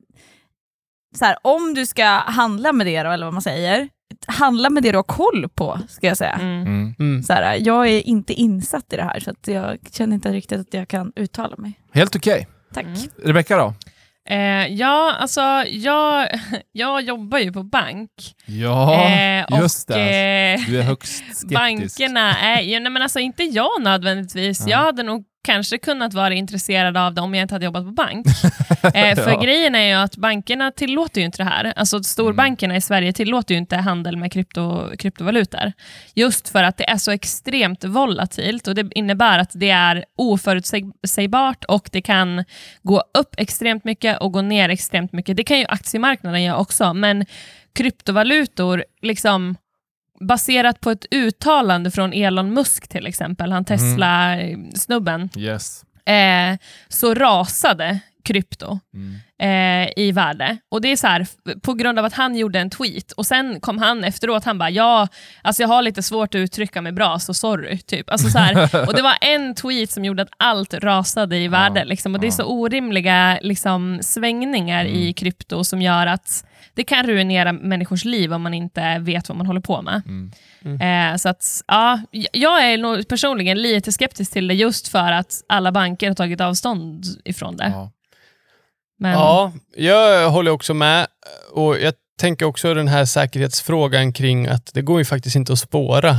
Så 1.18 1.24
här, 1.24 1.36
om 1.42 1.74
du 1.74 1.86
ska 1.86 2.04
handla 2.06 2.72
med 2.72 2.86
det 2.86 3.02
då, 3.02 3.10
eller 3.10 3.26
vad 3.26 3.32
man 3.32 3.42
säger, 3.42 3.88
handla 4.26 4.70
med 4.70 4.82
det 4.82 4.90
du 4.90 4.98
har 4.98 5.02
koll 5.02 5.48
på, 5.54 5.78
ska 5.88 6.06
jag 6.06 6.16
säga. 6.16 6.32
Mm. 6.32 6.60
Mm. 6.66 6.94
Mm. 6.98 7.22
Så 7.22 7.32
här, 7.32 7.58
jag 7.60 7.88
är 7.88 8.06
inte 8.08 8.32
insatt 8.32 8.92
i 8.92 8.96
det 8.96 9.02
här, 9.02 9.20
så 9.20 9.30
att 9.30 9.48
jag 9.48 9.78
känner 9.92 10.14
inte 10.14 10.32
riktigt 10.32 10.60
att 10.60 10.74
jag 10.74 10.88
kan 10.88 11.12
uttala 11.16 11.56
mig. 11.56 11.72
Helt 11.92 12.16
okej. 12.16 12.48
Tack. 12.74 12.84
Mm. 12.84 12.98
Rebecka 13.24 13.56
då? 13.56 13.74
Eh, 14.30 14.66
ja, 14.66 15.14
alltså 15.20 15.40
jag, 15.66 16.28
jag 16.72 17.02
jobbar 17.02 17.38
ju 17.38 17.52
på 17.52 17.62
bank. 17.62 18.10
Ja, 18.46 19.04
Eh, 19.04 19.60
just 19.60 19.90
och, 19.90 19.96
det. 19.96 20.54
eh, 20.54 20.60
Du 20.66 20.78
är 20.78 20.82
högst 20.82 21.24
skeptisk. 21.36 21.54
Bankerna 21.54 22.36
är 22.38 22.60
ju, 22.62 22.80
nej 22.80 22.92
men 22.92 23.02
alltså 23.02 23.18
inte 23.20 23.42
jag 23.42 23.82
nödvändigtvis. 23.82 24.60
Ja. 24.60 24.68
Jag 24.70 24.78
hade 24.78 25.02
nog 25.02 25.24
kanske 25.44 25.78
kunnat 25.78 26.14
vara 26.14 26.34
intresserad 26.34 26.96
av 26.96 27.14
det 27.14 27.20
om 27.20 27.34
jag 27.34 27.42
inte 27.42 27.54
hade 27.54 27.64
jobbat 27.64 27.84
på 27.84 27.90
bank. 27.90 28.26
eh, 28.94 29.14
för 29.14 29.30
Ja. 29.30 29.40
grejen 29.40 29.74
är 29.74 29.86
ju 29.88 29.94
att 29.94 30.16
bankerna 30.16 30.70
tillåter 30.70 31.20
ju 31.20 31.24
inte 31.24 31.38
det 31.38 31.48
här. 31.48 31.72
Alltså 31.76 32.02
storbankerna 32.02 32.76
i 32.76 32.80
Sverige 32.80 33.12
tillåter 33.12 33.54
ju 33.54 33.58
inte 33.58 33.76
handel 33.76 34.16
med 34.16 34.32
krypto, 34.32 34.90
kryptovalutor. 34.98 35.72
Just 36.14 36.48
för 36.48 36.62
att 36.62 36.76
det 36.76 36.90
är 36.90 36.96
så 36.96 37.10
extremt 37.10 37.84
volatilt 37.84 38.68
och 38.68 38.74
det 38.74 38.86
innebär 38.94 39.38
att 39.38 39.50
det 39.54 39.70
är 39.70 40.04
oförutsägbart 40.18 41.64
och 41.64 41.88
det 41.92 42.02
kan 42.02 42.44
gå 42.82 43.04
upp 43.18 43.34
extremt 43.36 43.84
mycket 43.84 44.18
och 44.18 44.32
gå 44.32 44.42
ner 44.42 44.68
extremt 44.68 45.12
mycket. 45.12 45.36
Det 45.36 45.44
kan 45.44 45.58
ju 45.58 45.66
aktiemarknaden 45.68 46.42
göra 46.42 46.56
också, 46.58 46.94
men 46.94 47.26
kryptovalutor, 47.72 48.84
liksom 49.02 49.56
baserat 50.20 50.80
på 50.80 50.90
ett 50.90 51.06
uttalande 51.10 51.90
från 51.90 52.12
Elon 52.12 52.54
Musk 52.54 52.88
till 52.88 53.06
exempel, 53.06 53.52
han 53.52 53.64
Tesla-snubben, 53.64 55.28
Yes. 55.36 55.84
eh, 56.06 56.58
så 56.88 57.14
rasade 57.14 57.98
krypto 58.24 58.78
Mm. 58.94 59.14
eh, 59.86 59.92
i 60.04 60.12
värde. 60.12 60.56
Och 60.70 60.80
det 60.80 60.92
är 60.92 60.96
så 60.96 61.06
här, 61.06 61.26
på 61.60 61.74
grund 61.74 61.98
av 61.98 62.04
att 62.04 62.12
han 62.12 62.36
gjorde 62.36 62.58
en 62.60 62.70
tweet 62.70 63.12
och 63.12 63.26
sen 63.26 63.60
kom 63.60 63.78
han 63.78 64.04
efteråt, 64.04 64.44
han 64.44 64.58
bara 64.58 64.70
ja, 64.70 65.08
alltså 65.42 65.62
jag 65.62 65.68
har 65.68 65.82
lite 65.82 66.02
svårt 66.02 66.34
att 66.34 66.38
uttrycka 66.38 66.82
mig 66.82 66.92
bra, 66.92 67.18
så 67.18 67.34
sorry. 67.34 67.78
Typ. 67.78 68.10
Alltså 68.10 68.28
så 68.30 68.38
här, 68.38 68.86
och 68.88 68.94
det 68.94 69.02
var 69.02 69.14
en 69.20 69.54
tweet 69.54 69.90
som 69.90 70.04
gjorde 70.04 70.22
att 70.22 70.28
allt 70.36 70.74
rasade 70.74 71.36
i 71.38 71.48
värde. 71.48 71.80
Ja, 71.80 71.84
liksom, 71.84 72.14
och 72.14 72.20
Det 72.20 72.26
är 72.26 72.28
ja. 72.28 72.32
så 72.32 72.44
orimliga 72.44 73.38
liksom, 73.42 73.98
svängningar 74.02 74.84
i 74.84 75.00
Mm. 75.02 75.14
krypto 75.14 75.64
som 75.64 75.82
gör 75.82 76.06
att 76.06 76.44
det 76.74 76.84
kan 76.84 77.06
ruinera 77.06 77.52
människors 77.52 78.04
liv 78.04 78.32
om 78.32 78.42
man 78.42 78.54
inte 78.54 78.98
vet 78.98 79.28
vad 79.28 79.38
man 79.38 79.46
håller 79.46 79.60
på 79.60 79.82
med. 79.82 80.02
Mm. 80.06 81.12
Eh, 81.12 81.16
så 81.16 81.28
att, 81.28 81.44
ja, 81.66 82.00
jag 82.32 82.72
är 82.72 82.78
nog 82.78 83.08
personligen 83.08 83.62
lite 83.62 83.92
skeptisk 83.92 84.32
till 84.32 84.48
det 84.48 84.54
just 84.54 84.88
för 84.88 85.12
att 85.12 85.42
alla 85.48 85.72
banker 85.72 86.08
har 86.08 86.14
tagit 86.14 86.40
avstånd 86.40 87.04
ifrån 87.24 87.56
det. 87.56 87.68
Ja. 87.74 87.90
Men, 88.98 89.12
Ja, 89.12 89.52
jag 89.76 90.30
håller 90.30 90.50
också 90.50 90.74
med. 90.74 91.06
Och 91.52 91.78
jag 91.80 91.94
tänker 92.20 92.46
också 92.46 92.74
den 92.74 92.88
här 92.88 93.04
säkerhetsfrågan 93.04 94.12
kring 94.12 94.46
att 94.46 94.70
det 94.74 94.82
går 94.82 94.98
ju 94.98 95.04
faktiskt 95.04 95.36
inte 95.36 95.52
att 95.52 95.58
spåra 95.58 96.10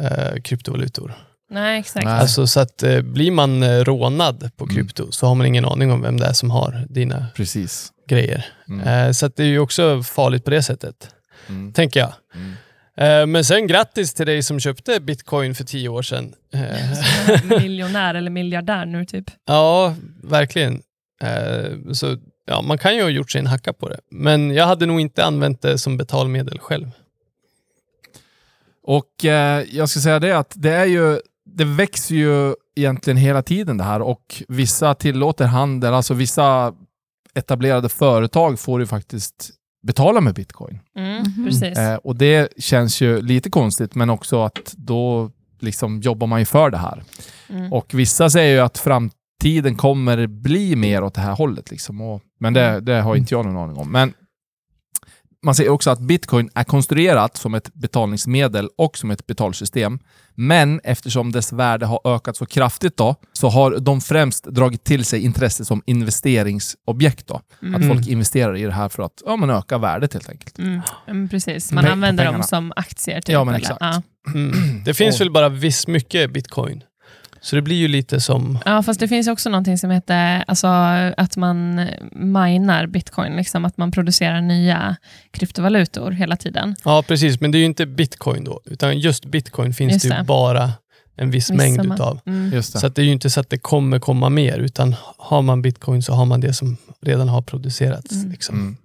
eh, 0.00 0.40
kryptovalutor. 0.44 1.14
Nej, 1.50 1.80
exakt. 1.80 2.04
Nej. 2.06 2.20
Alltså 2.20 2.46
så 2.46 2.60
att 2.60 2.82
eh, 2.82 3.00
blir 3.00 3.30
man 3.30 3.62
eh, 3.62 3.80
rånad 3.84 4.50
på 4.56 4.64
Mm. 4.64 4.76
krypto 4.76 5.12
så 5.12 5.26
har 5.26 5.34
man 5.34 5.46
ingen 5.46 5.64
aning 5.64 5.92
om 5.92 6.02
vem 6.02 6.16
det 6.20 6.26
är 6.26 6.32
som 6.32 6.50
har 6.50 6.86
dina 6.88 7.26
Precis. 7.36 7.92
grejer. 8.08 8.46
Mm. 8.68 8.88
Eh, 9.06 9.12
så 9.12 9.26
att 9.26 9.36
det 9.36 9.42
är 9.42 9.46
ju 9.46 9.58
också 9.58 10.02
farligt 10.02 10.44
på 10.44 10.50
det 10.50 10.62
sättet, 10.62 11.08
Mm. 11.48 11.72
tänker 11.72 12.00
jag. 12.00 12.12
Mm. 12.34 12.52
Eh, 12.96 13.26
men 13.26 13.44
sen 13.44 13.66
grattis 13.66 14.14
till 14.14 14.26
dig 14.26 14.42
som 14.42 14.60
köpte 14.60 15.00
bitcoin 15.00 15.54
för 15.54 15.64
tio 15.64 15.88
år 15.88 16.02
sedan. 16.02 16.34
Eh, 16.54 17.44
Miljonär 17.58 18.14
eller 18.14 18.30
miljardär 18.30 18.86
nu 18.86 19.04
typ. 19.04 19.24
Ja, 19.46 19.94
verkligen. 20.22 20.82
Eh, 21.24 21.92
så 21.92 22.16
ja, 22.46 22.62
Man 22.62 22.78
kan 22.78 22.96
ju 22.96 23.02
ha 23.02 23.08
gjort 23.08 23.30
sig 23.30 23.38
en 23.38 23.46
hacka 23.46 23.72
på 23.72 23.88
det, 23.88 24.00
men 24.10 24.50
jag 24.50 24.66
hade 24.66 24.86
nog 24.86 25.00
inte 25.00 25.24
använt 25.24 25.62
det 25.62 25.78
som 25.78 25.96
betalmedel 25.96 26.58
själv. 26.58 26.90
Och 28.82 29.24
eh, 29.24 29.64
jag 29.70 29.88
ska 29.88 30.00
säga 30.00 30.18
det 30.18 30.38
att 30.38 30.52
det 30.56 30.70
är 30.70 30.84
ju 30.86 31.20
det 31.44 31.64
växer 31.64 32.14
ju 32.14 32.54
egentligen 32.76 33.16
hela 33.16 33.42
tiden 33.42 33.76
det 33.76 33.84
här 33.84 34.02
och 34.02 34.42
vissa 34.48 34.94
tillåter 34.94 35.44
handel, 35.44 35.94
alltså 35.94 36.14
vissa 36.14 36.74
etablerade 37.34 37.88
företag 37.88 38.60
får 38.60 38.80
ju 38.80 38.86
faktiskt 38.86 39.50
betala 39.82 40.20
med 40.20 40.34
bitcoin. 40.34 40.78
Mm. 40.96 41.44
Precis. 41.44 41.78
Eh, 41.78 41.96
och 41.96 42.16
det 42.16 42.52
känns 42.58 43.00
ju 43.00 43.22
lite 43.22 43.50
konstigt, 43.50 43.94
men 43.94 44.10
också 44.10 44.42
att 44.42 44.74
då 44.76 45.30
liksom 45.60 46.00
jobbar 46.00 46.26
man 46.26 46.40
ju 46.40 46.46
för 46.46 46.70
det 46.70 46.78
här. 46.78 47.02
Mm. 47.48 47.72
Och 47.72 47.94
vissa 47.94 48.30
säger 48.30 48.54
ju 48.54 48.60
att 48.60 48.78
framtiden 49.44 49.76
kommer 49.76 50.26
bli 50.26 50.76
mer 50.76 51.02
åt 51.04 51.14
det 51.14 51.20
här 51.20 51.34
hållet. 51.34 51.70
Liksom. 51.70 52.00
Och, 52.00 52.22
men 52.40 52.54
det, 52.54 52.80
det 52.80 53.00
har 53.00 53.16
inte 53.16 53.34
jag 53.34 53.46
någon 53.46 53.56
aning 53.56 53.76
om. 53.76 53.92
Men 53.92 54.14
man 55.42 55.54
säger 55.54 55.70
också 55.70 55.90
att 55.90 56.00
bitcoin 56.00 56.50
är 56.54 56.64
konstruerat 56.64 57.36
som 57.36 57.54
ett 57.54 57.74
betalningsmedel 57.74 58.68
och 58.78 58.96
som 58.98 59.10
ett 59.10 59.26
betalsystem. 59.26 59.98
Men 60.34 60.80
eftersom 60.84 61.32
dess 61.32 61.52
värde 61.52 61.86
har 61.86 62.00
ökat 62.04 62.36
så 62.36 62.46
kraftigt 62.46 62.96
då, 62.96 63.14
så 63.32 63.48
har 63.48 63.78
de 63.80 64.00
främst 64.00 64.44
dragit 64.44 64.84
till 64.84 65.04
sig 65.04 65.20
intresse 65.24 65.64
som 65.64 65.82
investeringsobjekt. 65.86 67.26
Då. 67.26 67.40
Mm. 67.62 67.74
Att 67.74 67.88
folk 67.88 68.08
investerar 68.08 68.56
i 68.56 68.62
det 68.62 68.72
här 68.72 68.88
för 68.88 69.02
att 69.02 69.22
ja, 69.26 69.36
men 69.36 69.50
öka 69.50 69.78
värdet 69.78 70.12
helt 70.12 70.28
enkelt. 70.28 70.58
Mm. 70.58 70.80
Mm, 71.08 71.28
precis. 71.28 71.72
Man 71.72 71.84
Peng- 71.84 71.92
använder 71.92 72.24
pengarna. 72.24 72.38
dem 72.38 72.46
som 72.46 72.72
aktier. 72.76 73.20
Typ, 73.20 73.32
Ja, 73.32 73.44
men 73.44 73.54
exakt. 73.54 73.78
Ja. 73.80 74.02
Mm. 74.34 74.84
Det 74.84 74.94
finns 74.94 75.14
Och- 75.14 75.20
väl 75.20 75.30
bara 75.32 75.48
viss 75.48 75.86
mycket 75.86 76.32
bitcoin. 76.32 76.82
Så 77.44 77.56
det 77.56 77.62
blir 77.62 77.76
ju 77.76 77.88
lite 77.88 78.20
som... 78.20 78.58
Ja, 78.64 78.82
fast 78.82 79.00
det 79.00 79.08
finns 79.08 79.28
också 79.28 79.50
någonting 79.50 79.78
som 79.78 79.90
heter 79.90 80.44
alltså, 80.46 80.66
att 81.16 81.36
man 81.36 81.74
minar 82.12 82.86
bitcoin, 82.86 83.36
liksom, 83.36 83.64
att 83.64 83.76
man 83.76 83.90
producerar 83.90 84.40
nya 84.40 84.96
kryptovalutor 85.30 86.10
hela 86.10 86.36
tiden. 86.36 86.76
Ja, 86.84 87.04
precis. 87.08 87.40
Men 87.40 87.50
det 87.50 87.58
är 87.58 87.60
ju 87.60 87.66
inte 87.66 87.86
bitcoin 87.86 88.44
då. 88.44 88.60
Utan 88.64 88.98
just 88.98 89.24
bitcoin 89.24 89.74
finns 89.74 89.92
Just 89.92 90.08
det 90.08 90.18
ju 90.18 90.24
bara 90.24 90.72
en 91.16 91.30
viss 91.30 91.50
Vissa 91.50 91.54
mängd 91.54 91.84
man- 91.84 91.92
utav. 91.92 92.20
Mm. 92.26 92.62
Så 92.62 92.86
att 92.86 92.94
det 92.94 93.02
är 93.02 93.06
ju 93.06 93.12
inte 93.12 93.30
så 93.30 93.40
att 93.40 93.50
det 93.50 93.58
kommer 93.58 93.98
komma 93.98 94.28
mer, 94.28 94.58
utan 94.58 94.94
har 95.16 95.42
man 95.42 95.62
bitcoin 95.62 96.02
så 96.02 96.12
har 96.12 96.24
man 96.24 96.40
det 96.40 96.52
som 96.52 96.76
redan 97.02 97.28
har 97.28 97.42
producerats. 97.42 98.12
Mm. 98.12 98.30
Liksom. 98.30 98.54
Mm. 98.54 98.76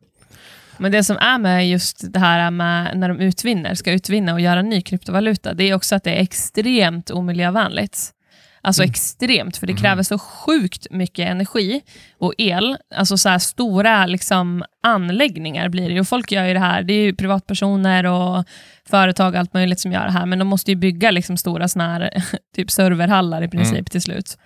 Men 0.78 0.92
det 0.92 1.04
som 1.04 1.18
är 1.18 1.38
med 1.38 1.70
just 1.70 2.14
det 2.14 2.20
här 2.20 2.52
med 2.52 2.98
när 2.98 3.10
de 3.10 3.20
utvinner, 3.20 3.76
ska 3.76 3.92
utvinna 3.92 4.34
och 4.34 4.42
göra 4.42 4.62
ny 4.62 4.82
kryptovaluta, 4.82 5.54
det 5.54 5.64
är 5.64 5.74
också 5.74 5.96
att 5.96 6.04
det 6.04 6.12
är 6.12 6.22
extremt 6.22 7.12
omiljövänligt. 7.12 8.14
Alltså 8.62 8.82
Mm. 8.84 8.90
extremt, 8.90 9.58
för 9.58 9.68
det 9.68 9.74
Mhm. 9.74 9.82
kräver 9.82 10.04
så 10.04 10.20
sjukt 10.20 10.88
mycket 10.92 11.30
energi 11.30 11.82
och 12.20 12.34
el. 12.38 12.78
Alltså 12.96 13.18
så 13.18 13.30
här 13.30 13.40
stora 13.40 14.06
liksom, 14.06 14.64
anläggningar 14.84 15.70
blir 15.70 15.90
det. 15.90 16.00
Och 16.00 16.08
folk 16.08 16.32
gör 16.32 16.46
ju 16.46 16.54
det 16.54 16.60
här, 16.60 16.84
det 16.84 16.94
är 16.94 17.02
ju 17.04 17.16
privatpersoner 17.16 18.06
och 18.06 18.46
företag 18.90 19.34
och 19.34 19.40
allt 19.40 19.54
möjligt 19.54 19.80
som 19.80 19.92
gör 19.92 20.06
det 20.06 20.12
här, 20.12 20.26
men 20.26 20.40
de 20.40 20.48
måste 20.48 20.72
ju 20.72 20.76
bygga 20.76 21.12
liksom 21.12 21.38
stora 21.38 21.68
såna 21.68 21.94
här, 21.94 22.12
typ 22.56 22.72
serverhallar 22.72 23.42
i 23.42 23.48
princip 23.48 23.74
Mm. 23.74 23.86
till 23.86 24.02
slut. 24.02 24.38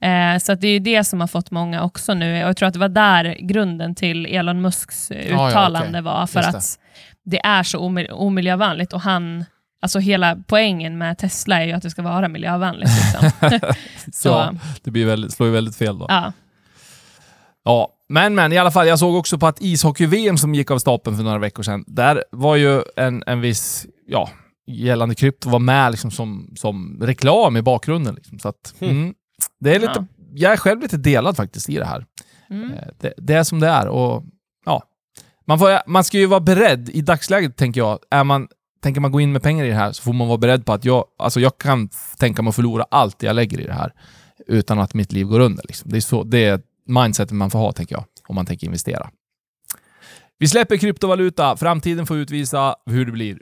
Eh, 0.00 0.38
så 0.38 0.54
det 0.54 0.66
är 0.68 0.72
ju 0.72 0.78
det 0.78 1.04
som 1.04 1.20
har 1.20 1.26
fått 1.26 1.50
många 1.50 1.82
också 1.82 2.14
nu. 2.14 2.42
Och 2.42 2.48
jag 2.48 2.56
tror 2.56 2.66
att 2.66 2.72
det 2.74 2.80
var 2.80 2.88
där 2.88 3.36
grunden 3.40 3.94
till 3.94 4.26
Elon 4.26 4.60
Musks 4.62 5.10
eh, 5.10 5.28
ja, 5.30 5.48
uttalande 5.48 5.88
okej. 5.88 6.02
var, 6.02 6.26
för 6.26 6.42
det. 6.42 6.48
att 6.48 6.78
det 7.24 7.40
är 7.46 7.62
så 7.62 7.78
omil- 7.78 8.10
omiljövänligt 8.10 8.92
och 8.92 9.00
han 9.00 9.44
Alltså 9.82 9.98
hela 9.98 10.36
poängen 10.46 10.98
med 10.98 11.18
Tesla 11.18 11.60
är 11.62 11.66
ju 11.66 11.72
att 11.72 11.82
det 11.82 11.90
ska 11.90 12.02
vara 12.02 12.28
miljövänligt. 12.28 12.90
Liksom. 12.90 13.60
så, 14.12 14.28
Ja, 14.28 14.52
det 14.82 14.90
blir 14.90 15.06
väldigt, 15.06 15.32
slår 15.32 15.46
ju 15.48 15.52
väldigt 15.54 15.76
fel 15.76 15.98
då. 15.98 16.06
ja. 16.08 16.32
Ja, 17.64 17.88
men 18.08 18.34
men 18.34 18.52
i 18.52 18.58
alla 18.58 18.70
fall, 18.70 18.86
jag 18.88 18.98
såg 18.98 19.14
också 19.16 19.38
på 19.38 19.46
att 19.46 19.60
ishockey-VM 19.60 20.38
som 20.38 20.54
gick 20.54 20.70
av 20.70 20.78
stapeln 20.78 21.16
för 21.16 21.24
några 21.24 21.38
veckor 21.38 21.62
sedan, 21.62 21.84
där 21.86 22.24
var 22.32 22.56
ju 22.56 22.82
en, 22.96 23.22
en 23.26 23.40
viss, 23.40 23.86
ja, 24.06 24.30
gällande 24.66 25.14
krypto 25.14 25.48
var 25.50 25.58
med 25.58 25.90
liksom 25.90 26.10
som, 26.10 26.52
som 26.56 26.98
reklam 27.02 27.56
i 27.56 27.62
bakgrunden. 27.62 28.14
Liksom. 28.14 28.38
Så 28.38 28.48
att, 28.48 28.74
Mm. 28.80 28.96
mm, 28.96 29.14
det 29.60 29.74
är 29.74 29.80
lite, 29.80 29.92
Ja. 29.96 30.04
Jag 30.34 30.52
är 30.52 30.56
själv 30.56 30.80
lite 30.80 30.96
delad 30.96 31.36
faktiskt 31.36 31.68
i 31.70 31.76
det 31.76 31.84
här. 31.84 32.04
Mm. 32.50 32.72
Eh, 32.72 32.88
Det, 33.00 33.14
det 33.16 33.34
är 33.34 33.44
som 33.44 33.60
det 33.60 33.68
är 33.68 33.88
och 33.88 34.24
ja, 34.66 34.82
man, 35.46 35.58
får, 35.58 35.90
man 35.90 36.04
ska 36.04 36.18
ju 36.18 36.26
vara 36.26 36.40
beredd 36.40 36.88
i 36.88 37.00
dagsläget 37.00 37.56
tänker 37.56 37.80
jag. 37.80 37.98
Är 38.10 38.24
man, 38.24 38.48
tänker 38.80 39.00
man 39.00 39.12
gå 39.12 39.20
in 39.20 39.32
med 39.32 39.42
pengar 39.42 39.64
i 39.64 39.68
det 39.68 39.74
här 39.74 39.92
så 39.92 40.02
får 40.02 40.12
man 40.12 40.28
vara 40.28 40.38
beredd 40.38 40.66
på 40.66 40.72
att 40.72 40.84
jag, 40.84 41.04
alltså 41.18 41.40
jag 41.40 41.58
kan 41.58 41.88
tänka 42.18 42.42
mig 42.42 42.48
att 42.48 42.54
förlora 42.54 42.86
allt 42.90 43.22
jag 43.22 43.36
lägger 43.36 43.60
i 43.60 43.66
det 43.66 43.72
här 43.72 43.92
utan 44.46 44.78
att 44.78 44.94
mitt 44.94 45.12
liv 45.12 45.26
går 45.26 45.40
under. 45.40 45.64
Liksom. 45.68 45.90
Det 45.90 45.96
är 45.96 46.00
så, 46.00 46.24
det 46.24 46.44
är 46.44 46.60
mindsetet 46.86 47.32
man 47.32 47.50
får 47.50 47.58
ha 47.58 47.72
tänker 47.72 47.94
jag, 47.94 48.04
om 48.28 48.34
man 48.34 48.46
tänker 48.46 48.66
investera. 48.66 49.10
Vi 50.38 50.48
släpper 50.48 50.76
kryptovaluta, 50.76 51.56
framtiden 51.56 52.06
får 52.06 52.16
utvisa 52.16 52.76
hur 52.86 53.06
det 53.06 53.12
blir. 53.12 53.38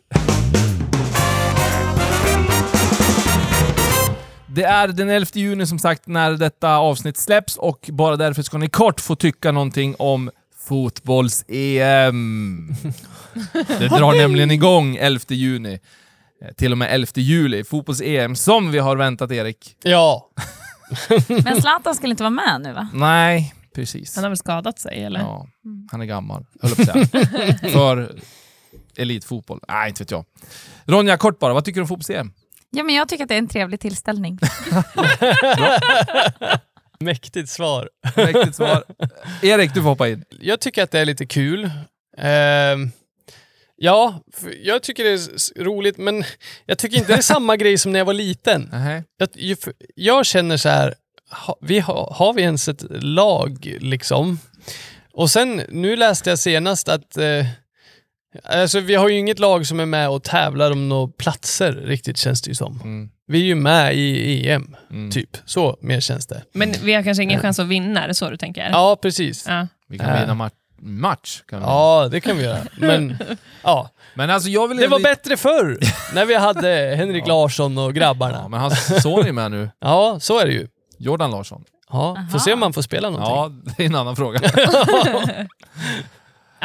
Det 4.47 4.63
är 4.63 4.89
den 4.89 5.11
11 5.11 5.27
juni 5.35 5.67
som 5.67 5.79
sagt 5.79 6.07
när 6.07 6.33
detta 6.33 6.77
avsnitt 6.77 7.17
släpps 7.17 7.57
och 7.57 7.91
bara 7.93 8.17
därför 8.17 8.43
ska 8.43 8.59
ni 8.59 8.69
kort 8.69 9.01
få 9.01 9.15
tycka 9.17 9.53
någonting 9.53 9.95
om 9.99 10.31
fotbolls-EM. 10.69 12.75
Det 13.53 13.89
drar 13.89 14.19
nämligen 14.19 14.51
igång 14.51 14.97
11 14.97 15.21
juni. 15.29 15.79
Eh, 16.43 16.49
Till 16.57 16.73
och 16.73 16.79
med 16.79 16.95
11 16.95 17.07
juli. 17.15 17.65
Fotbolls-EM 17.65 18.37
som 18.37 18.71
vi 18.71 18.79
har 18.79 18.97
väntat 18.97 19.31
Erik. 19.33 19.77
Ja, 19.83 20.31
Men 21.45 21.61
Zlatan 21.61 21.95
skulle 21.95 22.11
inte 22.11 22.23
vara 22.23 22.31
med 22.31 22.61
nu 22.63 22.73
va? 22.73 22.89
Nej, 22.93 23.55
precis. 23.75 24.15
Han 24.17 24.25
har 24.25 24.31
väl 24.31 24.37
skadat 24.37 24.79
sig, 24.79 25.05
eller? 25.05 25.21
Ja, 25.21 25.47
han 25.93 26.01
är 26.01 26.05
gammal, 26.05 26.47
höll 26.63 26.73
jag 26.77 26.87
på 26.87 26.93
att 26.93 27.11
säga. 27.11 27.59
För 27.73 28.19
elitfotboll. 28.97 29.61
Nej, 29.69 29.89
inte 29.89 30.03
vet 30.03 30.11
jag. 30.11 30.25
Ronja, 30.85 31.17
kort 31.17 31.39
bara. 31.39 31.55
Vad 31.55 31.65
tycker 31.65 31.81
du 31.81 31.83
om 31.83 31.89
fotbolls-EM? 31.89 32.33
Ja, 32.71 32.83
men 32.83 32.95
jag 32.95 33.09
tycker 33.09 33.25
att 33.25 33.29
det 33.29 33.35
är 33.35 33.39
en 33.39 33.49
trevlig 33.49 33.81
tillställning. 33.81 34.39
mäktigt 37.01 37.51
svar. 37.51 37.91
Mäktigt 38.17 38.57
svar. 38.57 38.85
Erik, 39.43 39.75
du 39.75 39.83
får 39.83 39.89
hoppa 39.89 40.09
in. 40.09 40.25
Jag 40.41 40.61
tycker 40.61 40.83
att 40.83 40.91
det 40.91 41.01
är 41.01 41.05
lite 41.05 41.27
kul. 41.27 41.71
Ehm, 42.19 42.91
ja, 43.77 44.21
jag 44.63 44.83
tycker 44.83 45.05
det 45.05 45.11
är 45.11 45.65
roligt, 45.65 45.99
men 45.99 46.25
jag 46.67 46.79
tycker 46.79 46.97
inte 46.97 47.13
det 47.13 47.19
är 47.19 47.23
samma 47.35 47.57
grej 47.57 47.79
som 47.79 47.93
när 47.93 48.01
jag 48.01 48.05
var 48.05 48.15
liten. 48.15 48.69
Nej. 48.73 49.03
Jag, 49.35 49.59
jag 49.95 50.27
känner 50.27 50.57
så 50.57 50.69
här, 50.69 50.95
ha, 51.31 51.59
vi 51.61 51.79
har, 51.79 52.15
har 52.15 52.33
vi 52.33 52.43
ens 52.43 52.69
ett 52.69 52.85
lag 52.91 53.77
liksom? 53.81 54.39
Och 55.13 55.31
sen, 55.31 55.63
nu 55.69 55.97
läste 55.97 56.31
jag 56.31 56.39
senast 56.39 56.89
att 56.89 57.17
eh, 57.17 57.47
alltså, 58.45 58.81
vi 58.81 58.95
har 58.95 59.09
ju 59.09 59.19
inget 59.19 59.39
lag 59.39 59.67
som 59.67 59.81
är 59.81 59.87
med 59.87 60.09
och 60.09 60.23
tävlar 60.23 60.71
om 60.71 60.89
några 60.89 61.13
platser 61.19 61.73
riktigt 61.73 62.17
känns 62.19 62.43
det 62.43 62.49
ju 62.49 62.55
som. 62.55 62.81
Mm. 62.85 63.11
Vi 63.29 63.41
är 63.41 63.45
ju 63.45 63.55
med 63.55 63.95
i 63.97 64.49
EM, 64.51 64.77
Mm. 64.91 65.11
typ. 65.11 65.37
Så 65.45 65.79
mer 65.81 66.01
känns 66.01 66.27
det. 66.27 66.43
Men 66.53 66.73
vi 66.83 66.95
har 66.95 67.03
kanske 67.03 67.23
ingen 67.23 67.41
chans 67.41 67.59
att 67.59 67.67
vinna, 67.67 68.05
är 68.05 68.09
det 68.09 68.15
så 68.15 68.31
du 68.31 68.37
tänker? 68.37 68.71
Ja, 68.71 68.97
precis. 69.03 69.45
Ja. 69.49 69.67
Vi 69.89 69.99
kan 69.99 70.21
vinna 70.21 70.35
ma- 70.35 70.51
match. 70.81 71.43
Kan 71.49 71.59
vi. 71.61 71.65
Ja, 71.67 72.09
det 72.11 72.21
kan 72.21 72.37
vi 72.37 72.45
göra. 72.45 72.59
Men 72.79 73.17
ja, 73.63 73.91
Men 74.15 74.31
alltså 74.31 74.49
jag 74.49 74.69
vill 74.69 74.77
det 74.77 74.87
var 74.89 75.01
bättre 75.01 75.37
förr 75.37 75.79
när 76.15 76.27
vi 76.27 76.35
hade 76.35 76.95
Henrik 76.97 77.25
Ja. 77.27 77.29
Larsson 77.43 77.79
och 77.79 77.85
Ja, 77.85 77.91
grabbarna. 77.91 78.49
men 78.49 78.61
hans 78.61 79.03
son 79.03 79.27
är 79.27 79.33
med 79.33 79.51
nu. 79.51 79.71
Ja, 79.81 80.19
så 80.21 80.39
är 80.39 80.47
det 80.47 80.53
ju. 80.53 80.69
Jordan 80.99 81.31
Larsson. 81.31 81.65
Ja, 81.91 82.15
får 82.15 82.21
Aha. 82.37 82.39
se 82.39 82.53
om 82.53 82.61
man 82.61 82.73
får 82.73 82.83
spela 82.83 83.11
någonting. 83.11 83.35
Ja, 83.35 83.73
det 83.77 83.83
är 83.83 83.87
en 83.87 83.95
annan 83.95 84.17
fråga. 84.17 84.41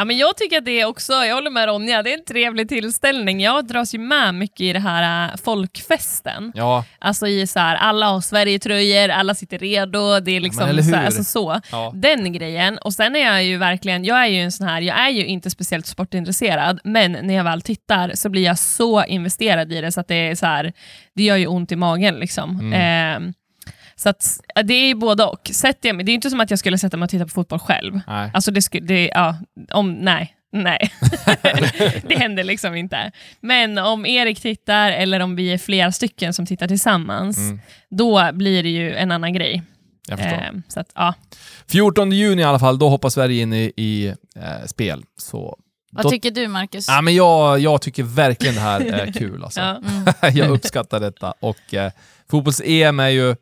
Ja, 0.01 0.05
men 0.05 0.17
jag 0.17 0.37
tycker 0.37 0.57
att 0.57 0.65
det 0.65 0.81
är 0.81 0.85
också, 0.85 1.13
jag 1.13 1.35
håller 1.35 1.49
med 1.49 1.67
Ronja, 1.67 2.03
det 2.03 2.13
är 2.13 2.17
en 2.17 2.25
trevlig 2.25 2.69
tillställning. 2.69 3.41
Jag 3.41 3.67
dras 3.67 3.95
ju 3.95 3.99
med 3.99 4.35
mycket 4.35 4.61
i 4.61 4.73
det 4.73 4.79
här 4.79 5.29
äh, 5.29 5.37
folkfesten. 5.43 6.51
Ja, 6.55 6.85
Alltså 6.99 7.27
i 7.27 7.47
så 7.47 7.59
här, 7.59 7.75
alla 7.75 8.05
har 8.05 8.21
Sverigetröjor, 8.21 9.09
alla 9.09 9.35
sitter 9.35 9.57
redo, 9.57 10.19
det 10.19 10.31
är 10.31 10.39
liksom 10.39 10.69
eller 10.69 10.83
så, 10.83 10.95
här, 10.95 11.05
alltså 11.05 11.23
så. 11.23 11.61
ja. 11.71 11.91
Den 11.95 12.33
grejen. 12.33 12.77
Och 12.77 12.93
sen 12.93 13.15
är 13.15 13.19
jag 13.19 13.43
ju 13.43 13.57
verkligen, 13.57 14.05
jag 14.05 14.23
är 14.23 14.27
ju 14.27 14.41
en 14.41 14.51
sån 14.51 14.67
här, 14.67 14.81
jag 14.81 14.99
är 14.99 15.09
ju 15.09 15.25
inte 15.25 15.49
speciellt 15.49 15.85
sportintresserad, 15.85 16.79
men 16.83 17.11
när 17.11 17.33
jag 17.33 17.43
väl 17.43 17.61
tittar 17.61 18.11
så 18.15 18.29
blir 18.29 18.43
jag 18.43 18.59
så 18.59 19.03
investerad 19.03 19.71
i 19.73 19.81
det 19.81 19.91
så 19.91 19.99
att 19.99 20.07
det 20.07 20.15
är 20.15 20.35
så 20.35 20.45
här, 20.45 20.73
det 21.15 21.23
gör 21.23 21.37
ju 21.37 21.47
ont 21.47 21.71
i 21.71 21.75
magen 21.75 22.15
liksom. 22.15 22.59
Mm. 22.59 22.73
Ehm, 22.73 23.33
så 24.01 24.09
att, 24.09 24.39
ja, 24.55 24.63
det 24.63 24.73
är 24.73 24.87
ju 24.87 24.95
både 24.95 25.23
och. 25.23 25.49
Sätter 25.53 25.89
jag 25.89 25.95
mig, 25.95 26.05
det 26.05 26.09
är 26.09 26.13
ju 26.13 26.15
inte 26.15 26.29
som 26.29 26.39
att 26.39 26.49
jag 26.49 26.59
skulle 26.59 26.77
sätta 26.77 26.97
mig 26.97 27.03
och 27.03 27.09
titta 27.09 27.25
på 27.25 27.29
fotboll 27.29 27.59
själv. 27.59 27.99
Nej. 28.07 28.31
Alltså 28.33 28.51
det 28.51 28.69
det, 28.81 29.11
ja, 29.13 29.35
om, 29.73 29.93
nej, 29.93 30.35
nej. 30.51 30.91
det 32.07 32.15
händer 32.15 32.43
liksom 32.43 32.75
inte. 32.75 33.11
Men 33.41 33.77
om 33.77 34.05
Erik 34.05 34.41
tittar, 34.41 34.91
eller 34.91 35.19
om 35.19 35.35
vi 35.35 35.53
är 35.53 35.57
flera 35.57 35.91
stycken 35.91 36.33
som 36.33 36.45
tittar 36.45 36.67
tillsammans, 36.67 37.37
Mm. 37.37 37.59
då 37.89 38.29
blir 38.33 38.63
det 38.63 38.69
ju 38.69 38.95
en 38.95 39.11
annan 39.11 39.33
grej. 39.33 39.63
Jag 40.07 40.19
förstår. 40.19 40.37
Ehm, 40.37 40.63
så 40.67 40.79
att, 40.79 40.91
ja. 40.95 41.13
14 41.71 42.11
juni 42.11 42.41
i 42.41 42.45
alla 42.45 42.59
fall, 42.59 42.79
då 42.79 42.89
hoppar 42.89 43.09
Sverige 43.09 43.41
in 43.41 43.53
i, 43.53 43.71
i 43.75 44.07
eh, 44.35 44.65
spel. 44.65 45.03
Så, 45.17 45.57
Vad 45.91 46.05
Då- 46.05 46.09
tycker 46.09 46.31
du 46.31 46.47
Marcus? 46.47 46.87
ja, 46.87 47.01
men 47.01 47.15
jag, 47.15 47.59
jag 47.59 47.81
tycker 47.81 48.03
verkligen 48.03 48.55
det 48.55 48.61
här 48.61 48.79
är 48.81 49.11
kul. 49.13 49.43
Alltså. 49.43 49.59
Ja. 49.61 49.81
Mm. 50.21 50.35
jag 50.37 50.49
uppskattar 50.49 50.99
detta. 50.99 51.33
Och 51.39 51.73
eh, 51.73 51.91
fotbolls-EM 52.31 52.99
är 52.99 53.07
ju, 53.09 53.35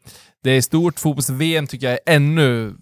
det 0.43 0.51
är 0.51 0.61
stort. 0.61 0.99
Fotbolls-VM 0.99 1.67
tycker 1.67 1.87
jag 1.89 1.93
är 2.05 2.15
ännu 2.15 2.73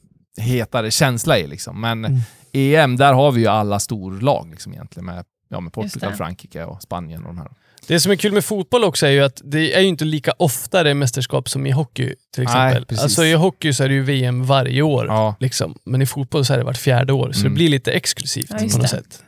hetare 0.42 0.92
känsla 0.92 1.38
i. 1.40 1.48
Liksom. 1.48 1.82
Men 1.82 2.06
Mm. 2.06 2.20
EM, 2.58 2.98
där 2.98 3.14
har 3.14 3.32
vi 3.32 3.42
ju 3.42 3.48
alla 3.48 3.80
storlag 3.80 4.48
liksom, 4.52 4.74
egentligen 4.74 5.06
med, 5.06 5.26
ja, 5.50 5.60
med 5.60 5.74
Portugal. 5.74 6.14
Frankrike 6.14 6.64
och 6.64 6.82
Spanien 6.82 7.22
och 7.22 7.28
de 7.28 7.38
här. 7.38 7.48
Det 7.88 8.00
som 8.00 8.12
är 8.12 8.16
kul 8.16 8.34
med 8.34 8.46
fotboll 8.46 8.84
också 8.84 9.06
är 9.08 9.12
ju 9.12 9.24
att 9.24 9.42
det 9.44 9.74
är 9.76 9.82
ju 9.82 9.88
inte 9.88 10.06
lika 10.06 10.32
ofta 10.40 10.84
det 10.84 10.90
är 10.90 10.94
mästerskap 10.94 11.50
som 11.50 11.66
i 11.66 11.72
hockey 11.72 12.16
till 12.34 12.44
exempel. 12.44 12.86
precis. 12.86 13.04
alltså 13.04 13.26
i 13.26 13.34
hockey 13.34 13.74
så 13.74 13.84
är 13.84 13.88
det 13.90 13.94
ju 13.96 14.02
VM 14.04 14.46
varje 14.46 14.82
år. 14.82 15.06
Ja. 15.08 15.36
Liksom. 15.40 15.76
Men 15.86 16.02
i 16.02 16.06
fotboll 16.06 16.46
så 16.46 16.54
är 16.54 16.58
det 16.58 16.64
vart 16.64 16.78
fjärde 16.78 17.14
år, 17.14 17.32
så 17.32 17.40
Mm. 17.40 17.52
det 17.52 17.56
blir 17.56 17.70
lite 17.70 17.92
exklusivt 17.92 18.50
Ja, 18.50 18.58
på 18.58 18.64
något 18.64 18.82
det. 18.82 18.88
sätt. 18.88 19.24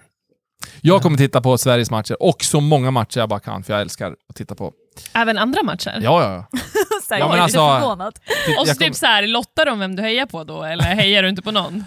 Jag 0.81 1.01
kommer 1.01 1.17
titta 1.17 1.41
på 1.41 1.57
Sveriges 1.57 1.91
matcher 1.91 2.23
och 2.23 2.43
så 2.43 2.59
många 2.61 2.91
matcher 2.91 3.19
jag 3.19 3.29
bara 3.29 3.39
kan, 3.39 3.63
för 3.63 3.73
jag 3.73 3.81
älskar 3.81 4.11
att 4.29 4.35
titta 4.35 4.55
på. 4.55 4.71
Även 5.13 5.37
andra 5.37 5.63
matcher? 5.63 5.99
Ja, 6.03 6.23
ja, 6.23 6.33
ja. 6.51 6.59
Så 7.07 7.13
här, 7.13 7.21
Ja, 7.21 7.27
men 7.27 7.37
jag 7.37 7.37
är 7.39 7.43
alltså- 7.43 7.67
lite 7.73 7.79
förvånad. 7.81 8.19
Och 8.59 8.67
så 8.67 8.75
typ 8.75 8.95
så 8.95 9.05
här, 9.05 9.27
lottar 9.27 9.65
de 9.65 9.79
vem 9.79 9.95
du 9.95 10.01
hejar 10.03 10.25
på 10.25 10.43
då, 10.43 10.63
eller 10.63 10.83
hejar 10.83 11.23
du 11.23 11.29
inte 11.29 11.41
på 11.41 11.51
någon? 11.51 11.85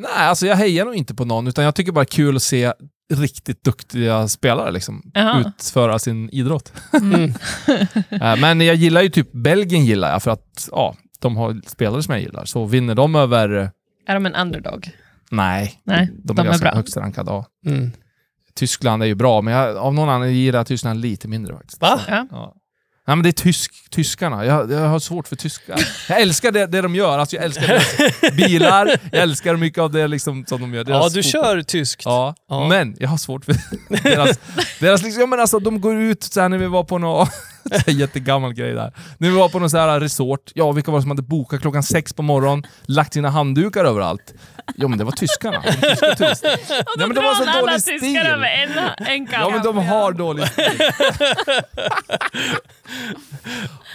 Nej, 0.00 0.10
alltså 0.16 0.46
jag 0.46 0.56
hejar 0.56 0.84
nog 0.84 0.94
inte 0.94 1.14
på 1.14 1.24
någon, 1.24 1.46
utan 1.46 1.64
jag 1.64 1.74
tycker 1.74 1.92
bara 1.92 2.04
det 2.04 2.08
är 2.10 2.16
kul 2.16 2.36
att 2.36 2.42
se 2.42 2.72
riktigt 3.14 3.64
duktiga 3.64 4.28
spelare 4.28 4.70
liksom, 4.70 5.02
utföra 5.46 5.98
sin 5.98 6.30
idrott. 6.30 6.72
Mm. 6.92 7.32
Eh, 8.22 8.36
Men 8.40 8.60
jag 8.60 8.74
gillar 8.76 9.02
ju 9.02 9.08
typ 9.08 9.32
Belgien 9.32 9.84
gillar 9.84 10.10
jag 10.12 10.22
för 10.22 10.30
att 10.30 10.68
ja, 10.72 10.94
de 11.20 11.36
har 11.36 11.60
spelare 11.66 12.02
som 12.02 12.14
jag 12.14 12.22
gillar. 12.22 12.44
Så 12.44 12.64
vinner 12.64 12.94
de 12.94 13.14
över... 13.14 13.70
Är 14.06 14.14
de 14.14 14.26
en 14.26 14.34
underdog? 14.34 14.90
Nej, 15.30 15.80
Nej, 15.84 16.08
de, 16.24 16.34
de 16.34 16.38
är 16.38 16.42
är 16.44 16.46
ganska 16.48 16.64
bra. 16.66 16.74
högst 16.74 16.96
rankade. 16.96 17.30
Ja. 17.30 17.46
Mm. 17.66 17.90
Tyskland 18.54 19.02
är 19.02 19.06
ju 19.06 19.14
bra, 19.14 19.40
men 19.42 19.54
jag, 19.54 19.76
av 19.76 19.94
någon 19.94 20.08
anledning 20.08 20.38
gillar 20.38 20.58
jag 20.58 20.66
Tyskland 20.66 21.00
lite 21.00 21.28
mindre 21.28 21.54
faktiskt. 21.56 21.80
Va? 21.80 22.00
Ja. 22.08 22.26
Ja. 22.30 22.54
Nej, 23.10 23.16
men 23.16 23.22
det 23.22 23.28
är 23.28 23.32
tysk, 23.42 23.90
tyskarna. 23.90 24.44
Jag, 24.44 24.72
jag 24.72 24.88
har 24.88 24.98
svårt 24.98 25.28
för 25.28 25.36
tyskar. 25.36 25.80
Jag 26.08 26.20
älskar 26.20 26.52
det, 26.52 26.66
det 26.66 26.80
de 26.80 26.94
gör. 26.94 27.18
Alltså, 27.18 27.36
jag 27.36 27.44
älskar 27.44 27.66
deras 27.66 28.36
bilar, 28.36 28.86
jag 29.12 29.22
älskar 29.22 29.56
mycket 29.56 29.78
av 29.78 29.90
det 29.90 30.08
liksom, 30.08 30.44
som 30.48 30.60
de 30.60 30.74
gör. 30.74 30.80
Ja, 30.80 30.84
Deras 30.98 31.12
du 31.12 31.22
fotboll. 31.22 31.42
kör 31.42 31.62
tyskt. 31.62 32.02
Ja, 32.04 32.34
Ja. 32.48 32.68
men 32.68 32.96
jag 33.00 33.08
har 33.08 33.16
svårt 33.16 33.44
för 33.44 33.56
deras... 34.02 34.38
deras 34.80 35.02
liksom, 35.02 35.20
ja, 35.20 35.26
men 35.26 35.40
alltså, 35.40 35.58
de 35.58 35.80
går 35.80 35.96
ut 35.96 36.22
så 36.24 36.40
här 36.40 36.48
när 36.48 36.58
vi 36.58 36.66
var 36.66 36.84
på 36.84 36.98
någon... 36.98 37.26
jättegammal 37.86 38.52
grej 38.52 38.72
där. 38.72 38.92
Vi 39.18 39.30
var 39.30 39.48
på 39.48 39.58
någon 39.58 39.70
så 39.70 39.78
här 39.78 40.00
resort, 40.00 40.52
ja 40.54 40.72
vilka 40.72 40.90
var 40.90 40.98
det 40.98 41.02
som 41.02 41.10
hade 41.10 41.22
bokat 41.22 41.60
klockan 41.60 41.82
sex 41.82 42.12
på 42.12 42.22
morgonen, 42.22 42.66
lagt 42.82 43.14
sina 43.14 43.30
handdukar 43.30 43.84
överallt? 43.84 44.34
Jo 44.76 44.88
men 44.88 44.98
det 44.98 45.04
var 45.04 45.12
tyskarna. 45.12 45.62
De 45.62 45.72
tyska 45.72 46.14
turisterna. 46.14 46.56
Nej, 46.96 47.06
men 47.06 47.14
de 47.14 47.24
har 47.24 47.34
så 47.34 47.42
alla 47.50 47.60
dålig 47.60 47.74
tyskar 47.74 47.98
stil. 47.98 48.16
över 48.16 48.46
en, 48.46 49.06
en 49.06 49.26
kam. 49.26 49.40
Ja 49.40 49.50
men 49.50 49.62
de 49.62 49.78
har 49.86 50.12
dålig 50.12 50.48
stil. 50.48 50.64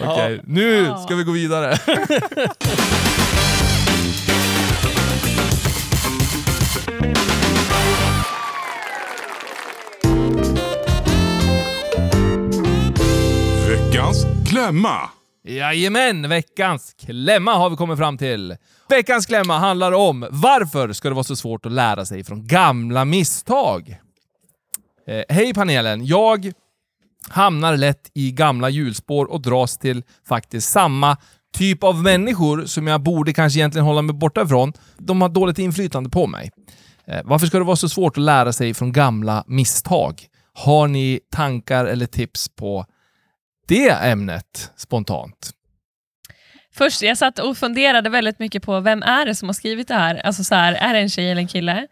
Okej, 0.00 0.40
nu 0.44 0.94
ska 1.06 1.14
vi 1.14 1.22
gå 1.22 1.32
vidare. 1.32 1.78
Klämma. 14.56 15.10
Jajamän, 15.44 16.28
veckans 16.28 16.94
klämma 17.06 17.54
har 17.54 17.70
vi 17.70 17.76
kommit 17.76 17.98
fram 17.98 18.18
till. 18.18 18.56
Veckans 18.88 19.26
klämma 19.26 19.58
handlar 19.58 19.92
om 19.92 20.26
varför 20.30 20.92
ska 20.92 21.08
det 21.08 21.14
vara 21.14 21.24
så 21.24 21.36
svårt 21.36 21.66
att 21.66 21.72
lära 21.72 22.04
sig 22.06 22.24
från 22.24 22.46
gamla 22.46 23.04
misstag? 23.04 23.96
Eh, 25.08 25.22
Hej 25.28 25.54
panelen! 25.54 26.06
Jag 26.06 26.52
hamnar 27.28 27.76
lätt 27.76 28.10
i 28.14 28.32
gamla 28.32 28.68
hjulspår 28.70 29.24
och 29.32 29.40
dras 29.42 29.78
till 29.78 30.02
faktiskt 30.28 30.70
samma 30.72 31.16
typ 31.56 31.84
av 31.84 32.02
människor 32.02 32.64
som 32.66 32.86
jag 32.86 33.00
borde 33.02 33.32
kanske 33.32 33.58
egentligen 33.58 33.86
hålla 33.86 34.02
mig 34.02 34.14
borta 34.14 34.42
ifrån. 34.42 34.72
De 34.98 35.22
har 35.22 35.28
dåligt 35.28 35.58
inflytande 35.58 36.10
på 36.10 36.26
mig. 36.26 36.50
Eh, 37.06 37.20
Varför 37.24 37.46
ska 37.46 37.58
det 37.58 37.64
vara 37.64 37.76
så 37.76 37.88
svårt 37.88 38.18
att 38.18 38.24
lära 38.24 38.52
sig 38.52 38.74
från 38.74 38.92
gamla 38.92 39.44
misstag? 39.46 40.22
Har 40.54 40.88
ni 40.88 41.20
tankar 41.32 41.84
eller 41.86 42.06
tips 42.06 42.48
på 42.48 42.86
det 43.66 43.90
ämnet 43.90 44.72
spontant? 44.76 45.50
Först, 46.74 47.02
jag 47.02 47.18
satt 47.18 47.38
och 47.38 47.56
funderade 47.56 48.10
väldigt 48.10 48.38
mycket 48.38 48.62
på 48.62 48.80
vem 48.80 49.02
är 49.02 49.26
det 49.26 49.34
som 49.34 49.48
har 49.48 49.52
skrivit 49.52 49.88
det 49.88 49.94
här? 49.94 50.14
Alltså 50.14 50.44
så 50.44 50.54
här, 50.54 50.72
är 50.72 50.92
det 50.92 50.98
en 50.98 51.08
tjej 51.08 51.30
eller 51.30 51.40
en 51.40 51.48
kille? 51.48 51.86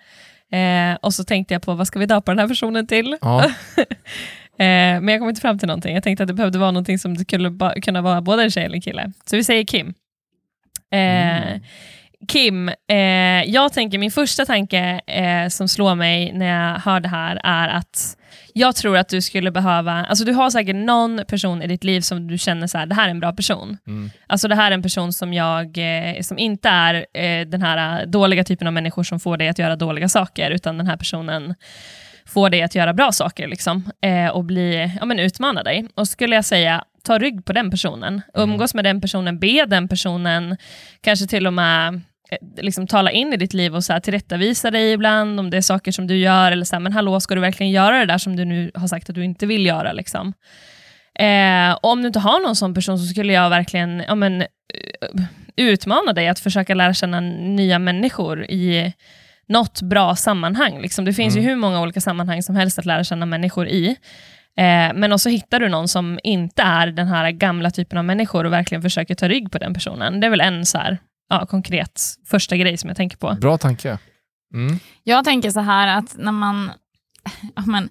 Eh, 0.53 0.99
och 1.03 1.15
så 1.15 1.25
tänkte 1.25 1.55
jag 1.55 1.63
på 1.63 1.75
vad 1.75 1.87
ska 1.87 1.99
vi 1.99 2.07
döpa 2.07 2.33
den 2.33 2.39
här 2.39 2.49
personen 2.49 2.87
till? 2.87 3.17
Ja. 3.21 3.51
Eh, 4.59 5.01
men 5.01 5.09
jag 5.09 5.21
kom 5.21 5.29
inte 5.29 5.41
fram 5.41 5.59
till 5.59 5.69
någonting. 5.69 5.95
Jag 5.95 6.03
tänkte 6.03 6.23
att 6.23 6.29
det 6.29 6.35
behövde 6.35 6.59
vara 6.59 6.71
någonting 6.71 6.99
som 6.99 7.15
det 7.15 7.21
skulle 7.21 7.81
kunna 7.83 8.03
vara 8.03 8.21
både 8.21 8.43
en 8.43 8.51
tjej 8.51 8.65
eller 8.65 8.75
en 8.75 8.83
kille. 8.83 9.13
Så 9.27 9.37
vi 9.37 9.45
säger 9.45 9.65
Kim. 9.65 9.95
Eh, 10.91 11.61
Kim, 12.29 12.69
eh, 12.69 13.43
jag 13.47 13.73
tänker 13.73 13.99
min 13.99 14.11
första 14.11 14.47
tanke 14.47 15.01
eh, 15.07 15.49
som 15.49 15.69
slår 15.69 15.95
mig 15.95 16.33
när 16.33 16.47
jag 16.47 16.81
hör 16.81 17.01
det 17.01 17.09
här 17.09 17.41
är 17.45 17.69
att 17.69 18.17
jag 18.57 18.77
tror 18.77 18.97
att 18.97 19.09
du 19.09 19.23
skulle 19.23 19.51
behöva, 19.51 19.93
alltså 19.93 20.25
du 20.25 20.33
har 20.33 20.51
säkert 20.51 20.77
någon 20.77 21.21
person 21.29 21.63
i 21.63 21.67
ditt 21.67 21.85
liv 21.85 22.01
som 22.01 22.27
du 22.27 22.39
känner 22.39 22.67
så 22.67 22.79
här, 22.79 22.87
det 22.87 22.95
här 22.95 23.07
är 23.07 23.11
en 23.11 23.21
bra 23.21 23.33
person. 23.33 23.79
Mm. 23.87 24.11
Alltså 24.27 24.49
det 24.49 24.55
här 24.55 24.71
är 24.71 24.75
en 24.75 24.83
person 24.83 25.13
som 25.13 25.35
jag, 25.35 25.79
eh, 25.79 26.21
som 26.21 26.39
inte 26.39 26.69
är 26.69 27.07
eh, 27.15 27.47
den 27.47 27.63
här 27.63 28.01
eh, 28.01 28.07
dåliga 28.07 28.45
typen 28.45 28.67
av 28.67 28.73
människor 28.73 29.03
som 29.03 29.21
får 29.21 29.37
dig 29.37 29.49
att 29.49 29.59
göra 29.59 29.77
dåliga 29.77 30.09
saker, 30.09 30.51
utan 30.51 30.79
den 30.79 30.87
här 30.87 30.97
personen 30.97 31.55
får 32.27 32.51
dig 32.51 32.63
att 32.63 32.75
göra 32.75 32.93
bra 32.93 33.13
saker 33.13 33.49
liksom, 33.49 33.91
eh, 34.01 34.29
och 34.29 34.45
bli, 34.45 34.93
ja, 35.01 35.07
men 35.07 35.19
utmana 35.19 35.63
dig. 35.63 35.89
Och 35.95 36.09
skulle 36.09 36.35
jag 36.35 36.45
säga, 36.45 36.85
ta 37.03 37.19
rygg 37.19 37.45
på 37.45 37.53
den 37.53 37.71
personen. 37.71 38.23
Umgås 38.35 38.75
med 38.75 38.85
den 38.85 39.01
personen, 39.01 39.39
be 39.39 39.67
den 39.67 39.89
personen, 39.89 40.57
kanske 41.01 41.27
till 41.27 41.47
och 41.47 41.53
med 41.53 42.01
liksom 42.57 42.87
tala 42.87 43.11
in 43.11 43.33
i 43.33 43.37
ditt 43.37 43.55
liv 43.55 43.77
och 43.77 43.85
så 43.85 43.93
här, 43.93 44.01
tillrättavisa 44.01 44.71
dig 44.71 44.93
ibland 44.93 45.41
om 45.41 45.51
det 45.51 45.57
är 45.57 45.61
saker 45.61 45.93
som 45.93 46.07
du 46.07 46.17
gör, 46.17 46.53
eller 46.53 46.65
så 46.65 46.75
här, 46.75 46.81
men 46.81 46.93
hallå, 46.93 47.21
ska 47.21 47.35
du 47.35 47.41
verkligen 47.41 47.73
göra 47.73 47.99
det 47.99 48.07
där 48.07 48.19
som 48.19 48.37
du 48.37 48.45
nu 48.45 48.71
har 48.75 48.89
sagt 48.89 49.09
att 49.09 49.15
du 49.15 49.25
inte 49.25 49.47
vill 49.47 49.67
göra? 49.67 49.93
Liksom? 49.93 50.33
Eh, 51.19 51.73
och 51.73 51.91
om 51.91 52.01
du 52.03 52.07
inte 52.07 52.19
har 52.19 52.41
någon 52.41 52.57
sån 52.57 52.75
person 52.75 52.99
så 52.99 53.07
skulle 53.07 53.33
jag 53.33 53.51
verkligen 53.51 54.03
ja, 54.09 54.15
men, 54.15 54.43
eh, 54.43 54.47
utmana 55.57 56.13
dig 56.13 56.29
att 56.29 56.39
försöka 56.39 56.75
lära 56.75 56.95
känna 56.95 57.21
nya 57.21 57.79
människor 57.79 58.45
i 58.45 58.93
något 59.49 59.83
bra 59.83 60.17
sammanhang. 60.17 60.81
Liksom. 60.81 61.05
Det 61.05 61.13
finns 61.13 61.37
ju 61.37 61.41
hur 61.41 61.57
många 61.57 61.81
olika 61.81 62.01
sammanhang 62.01 62.43
som 62.43 62.57
helst 62.57 62.79
att 62.79 62.85
lära 62.85 63.05
känna 63.05 63.27
människor 63.27 63.69
i. 63.69 63.89
Eh, 64.57 64.95
men 64.95 65.13
också 65.13 65.29
hittar 65.29 65.61
du 65.61 65.69
någon 65.69 65.89
som 65.89 66.19
inte 66.23 66.63
är 66.63 66.87
den 66.87 67.07
här 67.07 67.31
gamla 67.31 67.71
typen 67.71 67.99
av 67.99 68.05
människor 68.05 68.45
och 68.45 68.53
verkligen 68.53 68.83
försöker 68.83 69.15
ta 69.15 69.29
rygg 69.29 69.51
på 69.51 69.59
den 69.59 69.75
personen. 69.75 70.21
Det 70.21 70.27
är 70.27 70.31
väl 70.31 70.41
en 70.41 70.67
så 70.67 70.79
här, 70.79 70.99
ja, 71.29 71.47
konkret 71.47 72.03
första 72.27 72.57
grej 72.57 72.77
som 72.77 72.89
jag 72.89 72.97
tänker 72.97 73.17
på. 73.17 73.37
Bra 73.41 73.59
tanke. 73.59 73.99
Mm. 74.55 74.79
Jag 75.03 75.25
tänker 75.25 75.51
så 75.51 75.61
här 75.61 75.99
att 75.99 76.17
när 76.19 76.33
man, 76.33 76.71
ja, 77.57 77.63
men, 77.67 77.89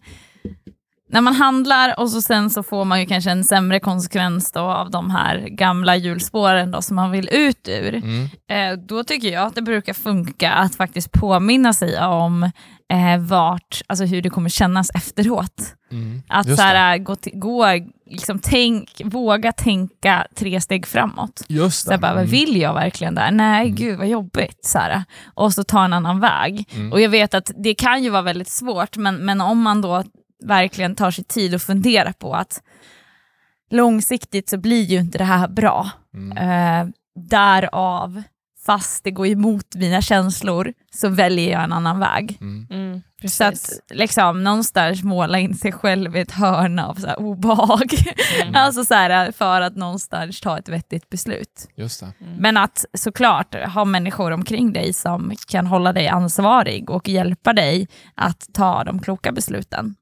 när 1.09 1.21
man 1.21 1.35
handlar 1.35 1.99
och 1.99 2.09
så 2.09 2.21
sen 2.21 2.49
så 2.49 2.63
får 2.63 2.85
man 2.85 2.99
ju 2.99 3.05
kanske 3.05 3.31
en 3.31 3.43
sämre 3.43 3.79
konsekvens 3.79 4.51
då 4.51 4.59
av 4.59 4.91
de 4.91 5.11
här 5.11 5.37
gamla 5.37 5.95
hjulspåren 5.95 6.71
då 6.71 6.81
som 6.81 6.95
man 6.95 7.11
vill 7.11 7.29
ut 7.31 7.67
ur. 7.67 7.93
Mm. 7.93 8.29
Eh, 8.49 8.85
då 8.85 9.03
tycker 9.03 9.27
jag 9.27 9.47
att 9.47 9.55
det 9.55 9.61
brukar 9.61 9.93
funka 9.93 10.51
att 10.51 10.75
faktiskt 10.75 11.11
påminna 11.11 11.73
sig 11.73 12.05
om 12.05 12.51
eh, 12.93 13.17
vart, 13.19 13.81
alltså 13.87 14.05
hur 14.05 14.21
det 14.21 14.29
kommer 14.29 14.49
kännas 14.49 14.89
efteråt. 14.95 15.75
Mm. 15.91 16.21
Att 16.27 16.55
så 16.55 16.61
här, 16.61 16.97
gå, 16.97 17.15
till, 17.15 17.39
gå 17.39 17.65
liksom 18.09 18.39
tänk, 18.43 19.01
våga 19.05 19.51
tänka 19.51 20.27
tre 20.35 20.61
steg 20.61 20.87
framåt. 20.87 21.43
Just 21.47 21.87
Så 21.87 21.97
bara, 21.97 22.11
Mm. 22.11 22.25
vill 22.25 22.61
jag 22.61 22.73
verkligen 22.73 23.15
där? 23.15 23.31
Nej, 23.31 23.69
gud 23.69 23.97
vad 23.97 24.07
jobbigt. 24.07 24.65
Så 24.65 24.77
här. 24.79 25.03
Och 25.33 25.53
så 25.53 25.63
ta 25.63 25.85
en 25.85 25.93
annan 25.93 26.19
väg. 26.19 26.69
Mm. 26.75 26.91
Och 26.91 27.01
jag 27.01 27.09
vet 27.09 27.33
att 27.33 27.51
det 27.55 27.73
kan 27.75 28.03
ju 28.03 28.09
vara 28.09 28.21
väldigt 28.21 28.49
svårt, 28.49 28.97
men, 28.97 29.15
men 29.15 29.41
om 29.41 29.61
man 29.61 29.81
då 29.81 30.03
verkligen 30.45 30.95
tar 30.95 31.11
sig 31.11 31.23
tid 31.23 31.55
och 31.55 31.61
funderar 31.61 32.11
på 32.11 32.33
att 32.35 32.61
långsiktigt 33.71 34.49
så 34.49 34.57
blir 34.57 34.83
ju 34.83 34.99
inte 34.99 35.17
det 35.17 35.23
här 35.23 35.47
bra. 35.47 35.89
Mm. 36.13 36.37
Eh, 36.37 36.87
därav, 37.29 38.23
fast 38.65 39.03
det 39.03 39.11
går 39.11 39.27
emot 39.27 39.75
mina 39.75 40.01
känslor, 40.01 40.73
så 40.93 41.09
väljer 41.09 41.51
jag 41.51 41.63
en 41.63 41.73
annan 41.73 41.99
väg. 41.99 42.37
Mm. 42.41 42.67
Mm, 42.69 43.01
Så 43.27 43.43
att 43.43 43.69
liksom, 43.89 44.43
någonstans 44.43 45.03
måla 45.03 45.39
in 45.39 45.55
sig 45.55 45.71
själv 45.71 46.15
i 46.15 46.19
ett 46.19 46.31
hörn 46.31 46.79
av 46.79 46.93
så 46.93 47.07
här, 47.07 47.19
obehag. 47.19 47.93
Mm. 48.41 48.55
alltså 48.55 48.85
så 48.85 48.93
här, 48.93 49.31
för 49.31 49.61
att 49.61 49.75
någonstans 49.75 50.41
ta 50.41 50.57
ett 50.57 50.69
vettigt 50.69 51.09
beslut. 51.09 51.69
Just 51.75 51.99
det. 51.99 52.13
Men 52.37 52.57
att 52.57 52.85
såklart 52.93 53.55
ha 53.55 53.85
människor 53.85 54.31
omkring 54.31 54.73
dig 54.73 54.93
som 54.93 55.33
kan 55.47 55.67
hålla 55.67 55.93
dig 55.93 56.07
ansvarig 56.07 56.89
och 56.89 57.09
hjälpa 57.09 57.53
dig 57.53 57.87
att 58.15 58.47
ta 58.53 58.83
de 58.83 58.99
kloka 58.99 59.31
besluten. 59.31 59.95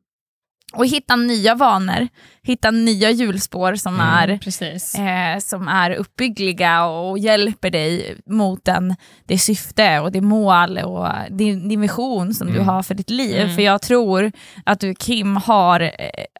Och 0.73 0.85
hitta 0.85 1.15
nya 1.15 1.55
vanor, 1.55 2.07
hitta 2.43 2.71
nya 2.71 3.09
hjulspår 3.11 3.75
som, 3.75 3.93
Mm. 3.95 4.07
är, 4.07 5.33
eh, 5.35 5.39
som 5.39 5.67
är 5.67 5.91
uppbyggliga 5.91 6.85
och 6.85 7.19
hjälper 7.19 7.69
dig 7.69 8.15
mot 8.25 8.65
den, 8.65 8.95
det 9.27 9.37
syfte 9.37 9.99
och 9.99 10.11
det 10.11 10.21
mål 10.21 10.77
och 10.77 11.07
din, 11.29 11.69
din 11.69 11.81
vision 11.81 12.33
som 12.33 12.47
du 12.47 12.53
Mm. 12.53 12.67
har 12.67 12.83
för 12.83 12.95
ditt 12.95 13.09
liv. 13.09 13.41
Mm. 13.41 13.55
För 13.55 13.61
jag 13.61 13.81
tror 13.81 14.31
att 14.65 14.79
du 14.79 14.95
Kim 14.95 15.35
har, 15.37 15.79
eh, 15.81 15.89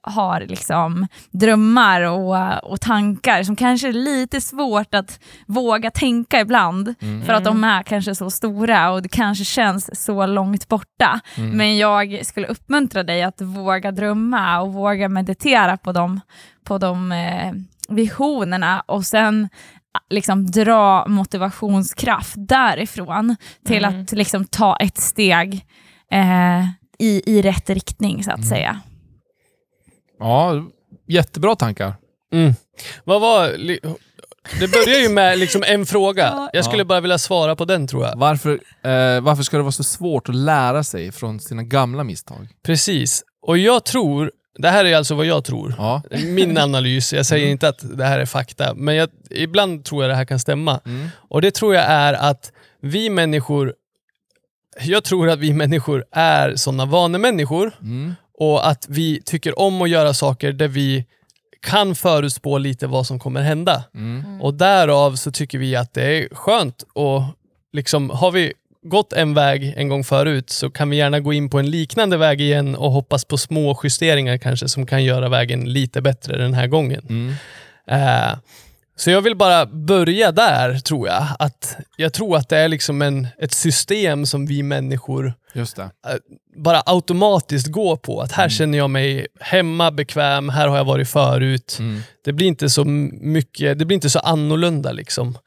har 0.04 0.42
liksom 0.42 1.08
drömmar 1.32 2.02
och, 2.02 2.64
och 2.72 2.82
tankar 2.82 3.44
som 3.44 3.56
kanske 3.56 3.88
är 3.88 3.94
lite 3.94 4.42
svårt 4.42 4.94
att 4.96 5.20
våga 5.48 5.92
tänka 5.92 6.40
ibland. 6.40 6.94
Mm. 7.02 7.26
För 7.26 7.34
att 7.34 7.44
de 7.44 7.64
är 7.64 7.84
kanske 7.84 8.16
så 8.16 8.30
stora 8.30 8.92
och 8.92 9.02
det 9.02 9.10
kanske 9.10 9.46
känns 9.46 10.04
så 10.06 10.26
långt 10.26 10.68
borta. 10.68 11.20
Mm. 11.38 11.50
Men 11.50 11.78
jag 11.78 12.20
skulle 12.26 12.48
uppmuntra 12.48 13.04
dig 13.04 13.24
att 13.24 13.42
våga 13.42 13.92
drömma 13.92 14.21
komma 14.22 14.62
och 14.62 14.74
våga 14.74 15.10
meditera 15.10 15.78
på 15.78 15.92
de, 15.92 16.20
på 16.64 16.78
de 16.78 17.12
eh, 17.12 17.52
visionerna 17.90 18.84
och 18.88 19.06
sen 19.06 19.50
liksom 20.10 20.52
dra 20.52 21.08
motivationskraft 21.08 22.34
därifrån 22.38 23.36
till 23.66 23.86
Mm. 23.86 24.02
att 24.02 24.12
liksom 24.12 24.46
ta 24.46 24.76
ett 24.78 24.98
steg 24.98 25.66
eh, 26.12 26.62
i, 27.00 27.22
i 27.26 27.42
rätt 27.42 27.70
riktning 27.70 28.24
så 28.24 28.32
att 28.32 28.48
säga. 28.48 28.80
Ja, 30.20 30.54
jättebra 31.08 31.56
tankar. 31.56 31.94
Mm. 32.34 32.54
Vad 33.04 33.22
var... 33.22 33.48
Det 34.60 34.68
börjar 34.72 35.00
ju 35.00 35.10
med 35.10 35.40
liksom 35.40 35.64
en 35.68 35.86
fråga. 35.86 36.24
Ja. 36.36 36.50
Jag 36.54 36.66
skulle 36.66 36.82
Ja. 36.82 36.86
bara 36.86 37.00
vilja 37.02 37.18
svara 37.18 37.56
på 37.56 37.66
den 37.66 37.88
tror 37.88 38.06
jag. 38.06 38.16
Varför, 38.18 38.52
eh, 38.84 39.22
varför 39.22 39.44
ska 39.44 39.58
det 39.58 39.64
vara 39.64 39.72
så 39.72 39.84
svårt 39.84 40.30
att 40.30 40.36
lära 40.36 40.84
sig 40.84 41.12
från 41.12 41.40
sina 41.40 41.64
gamla 41.64 42.04
misstag? 42.04 42.48
Precis. 42.66 43.24
Och 43.42 43.58
jag 43.58 43.86
tror, 43.86 44.32
det 44.58 44.70
här 44.70 44.86
är 44.86 44.96
alltså 44.98 45.16
vad 45.16 45.26
jag 45.26 45.44
tror. 45.44 45.76
Ja. 45.78 46.02
Min 46.26 46.58
analys, 46.58 47.14
jag 47.14 47.26
säger 47.26 47.48
inte 47.48 47.68
att 47.68 47.98
det 47.98 48.06
här 48.06 48.20
är 48.20 48.26
fakta, 48.26 48.74
men 48.74 48.96
jag, 48.96 49.10
ibland 49.30 49.86
tror 49.86 50.04
jag 50.04 50.12
det 50.12 50.16
här 50.16 50.26
kan 50.26 50.40
stämma. 50.40 50.80
Mm. 50.86 51.10
Och 51.16 51.42
det 51.42 51.52
tror 51.52 51.76
jag 51.76 51.84
är 51.84 52.14
att 52.14 52.52
vi 52.82 53.10
människor, 53.10 53.74
jag 54.82 55.04
tror 55.04 55.30
att 55.30 55.40
vi 55.40 55.54
människor 55.54 56.06
är 56.12 56.56
sådana 56.56 56.86
vanemänniskor 56.86 57.72
Mm. 57.82 58.16
och 58.40 58.68
att 58.68 58.86
vi 58.90 59.22
tycker 59.26 59.60
om 59.60 59.82
att 59.82 59.90
göra 59.90 60.14
saker 60.14 60.52
där 60.52 60.68
vi 60.68 61.06
kan 61.62 61.96
förutspå 61.96 62.58
lite 62.58 62.88
vad 62.88 63.08
som 63.08 63.20
kommer 63.20 63.42
hända. 63.42 63.84
Mm. 63.96 64.42
Och 64.42 64.54
därav 64.54 65.16
så 65.16 65.32
tycker 65.32 65.58
vi 65.58 65.76
att 65.76 65.94
det 65.94 66.04
är 66.04 66.36
skönt 66.36 66.84
och 66.94 67.22
liksom 67.74 68.10
har 68.10 68.32
vi 68.32 68.54
gått 68.84 69.14
en 69.14 69.34
väg 69.34 69.74
en 69.78 69.90
gång 69.90 70.04
förut 70.04 70.50
så 70.50 70.70
kan 70.70 70.90
vi 70.90 70.98
gärna 70.98 71.20
gå 71.20 71.34
in 71.34 71.50
på 71.50 71.60
en 71.60 71.70
liknande 71.70 72.18
väg 72.18 72.42
igen 72.42 72.76
och 72.76 72.92
hoppas 72.92 73.26
på 73.26 73.38
små 73.38 73.80
justeringar 73.84 74.38
kanske 74.38 74.70
som 74.70 74.86
kan 74.86 75.04
göra 75.04 75.30
vägen 75.30 75.74
lite 75.74 76.02
bättre 76.02 76.38
den 76.38 76.54
här 76.54 76.68
gången. 76.68 77.06
Mm. 77.10 77.34
Eh, 77.88 78.38
så 78.96 79.12
jag 79.12 79.22
vill 79.22 79.36
bara 79.36 79.66
börja 79.66 80.32
där 80.32 80.80
tror 80.80 81.08
jag. 81.08 81.28
Att 81.40 81.78
jag 81.98 82.14
tror 82.14 82.38
att 82.38 82.50
det 82.50 82.58
är 82.58 82.68
liksom 82.68 83.02
en, 83.02 83.28
ett 83.38 83.54
system 83.54 84.26
som 84.26 84.46
vi 84.46 84.64
människor 84.64 85.34
det. 85.76 85.90
bara 86.56 86.84
automatiskt 86.86 87.68
går 87.68 87.98
på. 87.98 88.22
Att 88.22 88.32
här 88.32 88.50
känner 88.50 88.78
jag 88.78 88.90
mig 88.90 89.28
hemma, 89.40 89.92
bekväm, 89.92 90.50
här 90.50 90.68
har 90.68 90.78
jag 90.78 90.86
varit 90.86 91.10
förut. 91.10 91.78
Mm. 91.80 92.02
Det 92.24 92.34
blir 92.34 92.48
inte 92.48 92.70
så 92.70 92.86
mycket, 92.86 93.80
det 93.80 93.86
blir 93.86 93.96
inte 93.96 94.10
så 94.10 94.20
annorlunda 94.20 94.92
liksom. 94.92 95.38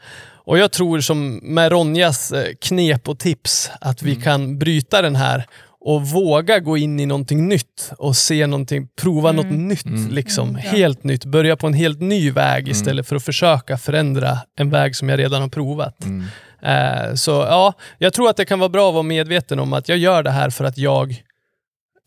Och 0.47 0.59
jag 0.59 0.73
tror 0.73 1.01
som 1.01 1.41
med 1.43 1.73
Ronjas 1.73 2.33
eh, 2.33 2.55
knep 2.61 3.09
och 3.09 3.19
tips 3.19 3.71
att 3.81 4.03
vi 4.03 4.17
kan 4.17 4.59
bryta 4.59 5.03
den 5.03 5.17
här 5.17 5.47
och 5.81 6.09
våga 6.09 6.59
gå 6.59 6.77
in 6.77 7.01
i 7.01 7.07
någonting 7.07 7.49
nytt 7.49 7.93
och 7.99 8.17
se 8.17 8.47
någonting, 8.47 8.89
prova 8.97 9.33
något 9.33 9.51
nytt. 9.51 10.11
Liksom. 10.11 10.49
Mm, 10.49 10.61
ja. 10.65 10.71
Helt 10.71 11.05
nytt, 11.05 11.25
börja 11.25 11.57
på 11.57 11.67
en 11.67 11.75
helt 11.75 12.01
ny 12.01 12.31
väg 12.31 12.69
istället 12.69 13.09
för 13.09 13.17
att 13.17 13.25
försöka 13.25 13.79
förändra 13.79 14.39
en 14.57 14.71
väg 14.71 14.97
som 14.97 15.09
jag 15.09 15.19
redan 15.19 15.43
har 15.43 15.49
provat. 15.49 16.05
Mm. 16.05 16.25
Eh, 16.63 17.15
så 17.15 17.31
ja, 17.31 17.73
jag 17.99 18.13
tror 18.13 18.31
att 18.31 18.37
det 18.37 18.45
kan 18.45 18.59
vara 18.59 18.69
bra 18.69 18.89
att 18.89 18.95
vara 18.95 19.03
medveten 19.03 19.59
om 19.59 19.73
att 19.73 19.89
jag 19.89 19.99
gör 19.99 20.23
det 20.23 20.31
här 20.31 20.51
för 20.51 20.65
att 20.65 20.79
jag 20.79 21.11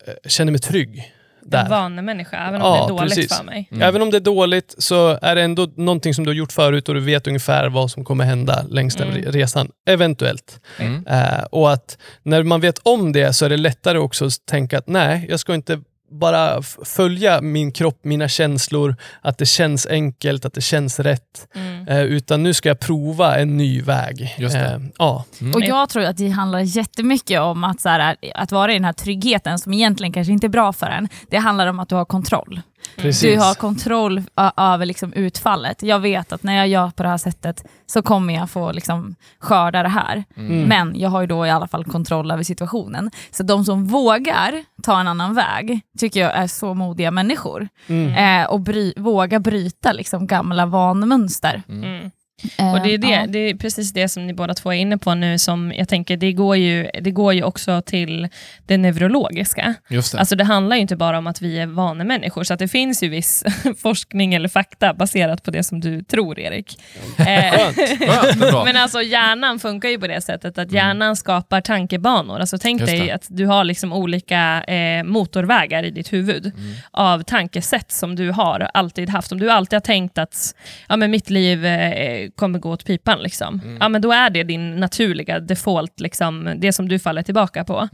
eh, 0.06 0.14
känner 0.28 0.52
mig 0.52 0.60
trygg. 0.60 1.14
En 1.56 1.70
vanemänniska, 1.70 2.36
även 2.48 2.62
om 2.62 2.66
Ja, 2.68 2.76
det 2.76 2.84
är 2.84 2.88
dåligt 2.98 3.14
precis. 3.14 3.36
för 3.36 3.44
mig. 3.44 3.68
Mm. 3.72 3.82
Även 3.88 4.02
om 4.02 4.10
det 4.10 4.16
är 4.16 4.20
dåligt 4.20 4.74
så 4.78 5.18
är 5.22 5.34
det 5.34 5.42
ändå 5.42 5.68
någonting 5.76 6.14
som 6.14 6.24
du 6.24 6.30
har 6.30 6.34
gjort 6.34 6.52
förut 6.52 6.88
och 6.88 6.94
du 6.94 7.00
vet 7.00 7.26
ungefär 7.26 7.68
vad 7.68 7.90
som 7.90 8.04
kommer 8.04 8.24
hända 8.24 8.64
längs 8.68 8.96
den 8.96 9.08
Mm. 9.08 9.22
re- 9.22 9.30
resan. 9.32 9.68
Eventuellt. 9.88 10.60
Mm. 10.78 11.06
Eh, 11.06 11.42
och 11.50 11.72
att 11.72 11.98
när 12.22 12.42
man 12.42 12.60
vet 12.60 12.78
om 12.82 13.12
det 13.12 13.32
så 13.32 13.44
är 13.44 13.48
det 13.48 13.56
lättare 13.56 13.98
också 13.98 14.24
att 14.26 14.46
tänka 14.46 14.78
att 14.78 14.86
nej, 14.88 15.26
jag 15.30 15.40
ska 15.40 15.54
inte 15.54 15.80
bara 16.10 16.62
följa 16.84 17.40
min 17.40 17.72
kropp, 17.72 18.00
mina 18.02 18.28
känslor, 18.28 18.96
att 19.20 19.38
det 19.38 19.46
känns 19.46 19.86
enkelt, 19.86 20.44
att 20.44 20.54
det 20.54 20.60
känns 20.60 21.00
rätt. 21.00 21.48
Mm. 21.54 21.88
Eh, 21.88 22.02
utan 22.02 22.42
nu 22.42 22.54
ska 22.54 22.68
jag 22.68 22.80
prova 22.80 23.38
en 23.38 23.56
ny 23.56 23.82
väg. 23.82 24.34
Just 24.38 24.54
det. 24.54 24.60
Eh, 24.60 24.80
ja. 24.98 25.24
Mm. 25.40 25.54
Och 25.54 25.62
jag 25.62 25.88
tror 25.88 26.04
att 26.04 26.16
det 26.16 26.28
handlar 26.28 26.60
jättemycket 26.60 27.40
om 27.40 27.64
att, 27.64 27.80
så 27.80 27.88
här, 27.88 28.16
att 28.34 28.52
vara 28.52 28.72
i 28.72 28.74
den 28.74 28.84
här 28.84 28.92
tryggheten 28.92 29.58
som 29.58 29.72
egentligen 29.72 30.12
kanske 30.12 30.32
inte 30.32 30.46
är 30.46 30.48
bra 30.48 30.72
för 30.72 30.86
en. 30.86 31.08
Det 31.30 31.36
handlar 31.36 31.66
om 31.66 31.80
att 31.80 31.88
du 31.88 31.94
har 31.94 32.04
kontroll. 32.04 32.60
Precis. 32.96 33.22
Du 33.34 33.38
har 33.38 33.54
kontroll 33.54 34.22
över 34.56 34.86
liksom 34.86 35.12
utfallet. 35.12 35.82
Jag 35.82 35.98
vet 35.98 36.32
att 36.32 36.42
när 36.42 36.56
jag 36.56 36.68
gör 36.68 36.90
på 36.90 37.02
det 37.02 37.08
här 37.08 37.18
sättet 37.18 37.64
så 37.86 38.02
kommer 38.02 38.34
jag 38.34 38.50
få 38.50 38.72
liksom 38.72 39.14
skörda 39.40 39.82
det 39.82 39.88
här. 39.88 40.24
Mm. 40.36 40.62
Men 40.62 40.98
jag 41.00 41.10
har 41.10 41.20
ju 41.20 41.26
då 41.26 41.46
i 41.46 41.50
alla 41.50 41.68
fall 41.68 41.84
kontroll 41.84 42.30
över 42.30 42.42
situationen. 42.42 43.10
Så 43.30 43.42
de 43.42 43.64
som 43.64 43.84
vågar 43.86 44.64
ta 44.82 45.00
en 45.00 45.08
annan 45.08 45.34
väg 45.34 45.80
tycker 45.98 46.20
jag 46.20 46.34
är 46.36 46.46
så 46.46 46.74
modiga 46.74 47.10
människor. 47.10 47.68
Mm. 47.86 48.42
Eh, 48.42 48.50
och 48.50 48.60
bry- 48.60 48.94
våga 49.00 49.40
bryta 49.40 49.92
liksom 49.92 50.26
gamla 50.26 50.66
vanmönster. 50.66 51.62
Mm. 51.68 52.10
Eh, 52.58 52.72
Och 52.72 52.80
det 52.82 52.94
är, 52.94 52.98
det, 52.98 53.08
ja. 53.08 53.26
det 53.26 53.38
är 53.38 53.54
precis 53.54 53.92
det 53.92 54.08
som 54.08 54.26
ni 54.26 54.34
båda 54.34 54.54
två 54.54 54.72
är 54.72 54.76
inne 54.76 54.98
på 54.98 55.14
nu, 55.14 55.38
som 55.38 55.72
jag 55.76 55.88
tänker, 55.88 56.16
det 56.16 56.32
går 56.32 56.56
ju, 56.56 56.90
det 57.00 57.10
går 57.10 57.34
ju 57.34 57.42
också 57.42 57.82
till 57.82 58.28
det 58.66 58.76
neurologiska. 58.76 59.74
Just 59.88 60.12
det. 60.12 60.18
Alltså 60.18 60.36
det 60.36 60.44
handlar 60.44 60.76
ju 60.76 60.82
inte 60.82 60.96
bara 60.96 61.18
om 61.18 61.26
att 61.26 61.42
vi 61.42 61.58
är 61.58 61.66
vanemänniskor, 61.66 62.44
så 62.44 62.54
att 62.54 62.58
det 62.58 62.68
finns 62.68 63.02
ju 63.02 63.08
viss 63.08 63.44
forskning 63.82 64.34
eller 64.34 64.48
fakta 64.48 64.94
baserat 64.94 65.42
på 65.42 65.50
det 65.50 65.62
som 65.62 65.80
du 65.80 66.02
tror, 66.02 66.38
Erik. 66.38 66.78
Eh, 67.18 67.24
Skönt. 67.26 68.38
Bra. 68.38 68.64
Men 68.64 68.76
alltså 68.76 69.02
hjärnan 69.02 69.58
funkar 69.58 69.88
ju 69.88 69.98
på 69.98 70.06
det 70.06 70.20
sättet 70.20 70.58
att 70.58 70.72
hjärnan 70.72 71.16
skapar 71.16 71.60
tankebanor. 71.60 72.40
Alltså 72.40 72.58
tänk 72.58 72.86
dig 72.86 73.10
att 73.10 73.26
du 73.28 73.46
har 73.46 73.64
liksom 73.64 73.92
olika 73.92 74.62
eh, 74.64 75.04
motorvägar 75.04 75.82
i 75.82 75.90
ditt 75.90 76.12
huvud 76.12 76.52
av 76.90 77.22
tankesätt 77.22 77.92
som 77.92 78.16
du 78.16 78.30
har 78.30 78.70
alltid 78.74 79.08
haft. 79.08 79.32
Om 79.32 79.40
du 79.40 79.50
alltid 79.50 79.76
har 79.76 79.80
tänkt 79.80 80.18
att 80.18 80.54
ja, 80.88 80.96
men 80.96 81.10
mitt 81.10 81.30
liv 81.30 81.66
eh, 81.66 82.27
kommer 82.36 82.58
gå 82.58 82.70
åt 82.70 82.84
pipan, 82.84 83.22
liksom. 83.22 83.78
ja, 83.80 83.88
men 83.88 84.02
då 84.02 84.12
är 84.12 84.30
det 84.30 84.42
din 84.42 84.76
naturliga 84.76 85.40
default, 85.40 86.00
liksom, 86.00 86.54
det 86.56 86.72
som 86.72 86.88
du 86.88 86.98
faller 86.98 87.22
tillbaka 87.22 87.64
på. 87.64 87.88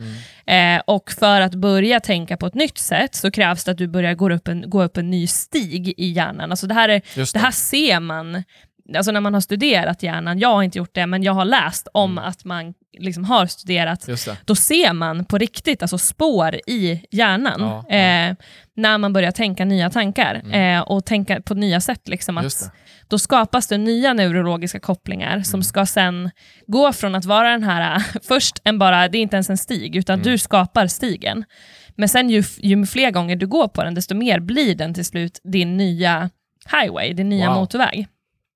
Eh, 0.47 0.81
och 0.87 1.11
för 1.11 1.41
att 1.41 1.55
börja 1.55 2.01
tänka 2.01 2.37
på 2.37 2.47
ett 2.47 2.55
nytt 2.55 2.79
sätt 2.79 3.15
så 3.15 3.31
krävs 3.31 3.65
det 3.65 3.71
att 3.71 3.79
du 3.79 3.87
börjar 3.87 4.15
gå 4.15 4.33
upp 4.33 4.49
en, 4.49 4.71
gå 4.71 4.83
upp 4.83 4.97
en 4.97 5.11
ny 5.11 5.27
stig 5.27 5.95
i 5.97 6.07
hjärnan. 6.07 6.51
Alltså 6.51 6.67
det 6.67 6.75
här, 6.75 6.89
är, 6.89 7.03
det 7.15 7.33
det. 7.33 7.39
här 7.39 7.51
ser 7.51 8.01
man 8.01 8.43
alltså 8.97 9.13
när 9.13 9.21
man 9.21 9.35
har 9.35 9.41
studerat 9.41 10.03
hjärnan, 10.03 10.39
jag 10.39 10.49
har 10.49 10.63
inte 10.63 10.79
gjort 10.79 10.95
det, 10.95 11.07
men 11.07 11.23
jag 11.23 11.33
har 11.33 11.45
läst 11.45 11.89
om 11.93 12.19
att 12.19 12.45
man 12.45 12.75
liksom 12.99 13.25
har 13.25 13.47
studerat, 13.47 14.09
då 14.45 14.55
ser 14.55 14.93
man 14.93 15.25
på 15.25 15.39
riktigt 15.39 15.83
alltså 15.83 15.99
spår 15.99 16.61
i 16.67 17.03
hjärnan 17.11 17.61
Ja, 17.61 17.85
ja. 17.89 17.97
Eh, 17.97 18.35
när 18.77 18.99
man 18.99 19.13
börjar 19.13 19.31
tänka 19.31 19.65
nya 19.65 19.91
tankar 19.91 20.55
eh, 20.55 20.81
och 20.81 21.05
tänka 21.05 21.41
på 21.41 21.55
nya 21.55 21.81
sätt. 21.81 22.09
Liksom, 22.09 22.39
att. 22.39 22.45
Då 23.09 23.19
skapas 23.19 23.67
det 23.67 23.79
nya 23.79 24.13
neurologiska 24.13 24.81
kopplingar 24.81 25.41
som 25.41 25.63
ska 25.63 25.87
sen 25.87 26.31
gå 26.67 26.93
från 26.93 27.15
att 27.15 27.25
vara 27.25 27.51
den 27.51 27.63
här, 27.63 28.03
först 28.29 28.61
en 28.65 28.79
bara, 28.79 29.09
det 29.09 29.19
är 29.19 29.23
inte 29.23 29.37
ens 29.37 29.51
en 29.51 29.59
stig, 29.59 29.97
utan 29.97 30.23
du 30.23 30.39
skapar 30.39 30.87
stigen. 30.87 31.45
Men 31.97 32.09
sen 32.09 32.31
ju, 32.31 32.43
ju 32.59 32.87
fler 32.87 33.11
gånger 33.11 33.37
du 33.37 33.47
går 33.47 33.69
på 33.69 33.85
den, 33.85 33.95
desto 33.95 34.15
mer 34.15 34.41
blir 34.41 34.75
den 34.75 34.95
till 34.95 35.05
slut 35.05 35.41
din 35.45 35.77
nya 35.77 36.31
highway, 36.83 37.13
din 37.13 37.29
nya 37.29 37.49
Wow. 37.49 37.57
motorväg. 37.61 38.07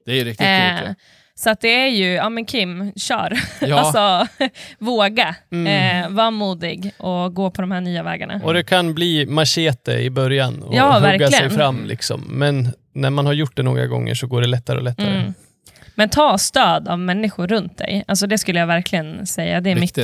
Det 0.07 0.21
är 0.21 0.25
riktigt 0.25 0.47
Eh, 0.47 0.85
coolt. 0.87 0.99
så 1.35 1.51
att 1.51 1.61
det 1.61 1.69
är 1.69 1.87
ju, 1.89 2.13
ja 2.13 2.29
men 2.29 2.45
Kim, 2.45 2.93
kör. 2.97 3.39
Ja. 3.61 3.79
alltså, 3.79 4.27
våga. 4.79 5.35
Mm. 5.53 6.05
Eh, 6.05 6.11
var 6.11 6.31
modig 6.31 6.93
och 6.99 7.35
gå 7.35 7.51
på 7.51 7.61
de 7.61 7.71
här 7.71 7.81
nya 7.81 8.03
vägarna. 8.03 8.41
Och 8.45 8.55
det 8.55 8.63
kan 8.63 8.95
bli 8.95 9.27
machete 9.27 9.93
i 9.93 10.11
början 10.11 10.63
och 10.63 10.75
Ja, 10.75 10.87
hugga 10.95 11.01
verkligen. 11.01 11.33
sig 11.33 11.51
fram. 11.51 11.85
Liksom. 11.87 12.21
Men 12.29 12.73
när 13.01 13.11
man 13.11 13.27
har 13.27 13.33
gjort 13.33 13.57
det 13.57 13.63
några 13.63 13.87
gånger 13.87 14.15
så 14.15 14.27
går 14.27 14.41
det 14.41 14.49
lättare 14.49 14.77
och 14.77 14.83
lättare. 14.85 15.21
Mm. 15.21 15.35
Men 15.95 16.09
ta 16.09 16.39
stöd 16.39 16.89
av 16.89 16.99
människor 16.99 17.47
runt 17.47 17.79
dig. 17.79 18.05
Alltså 18.09 18.27
det 18.27 18.39
skulle 18.39 18.59
jag 18.61 18.67
verkligen 18.67 19.27
säga. 19.27 19.61
Det 19.61 19.71
är 19.71 19.75
mitt. 19.77 19.99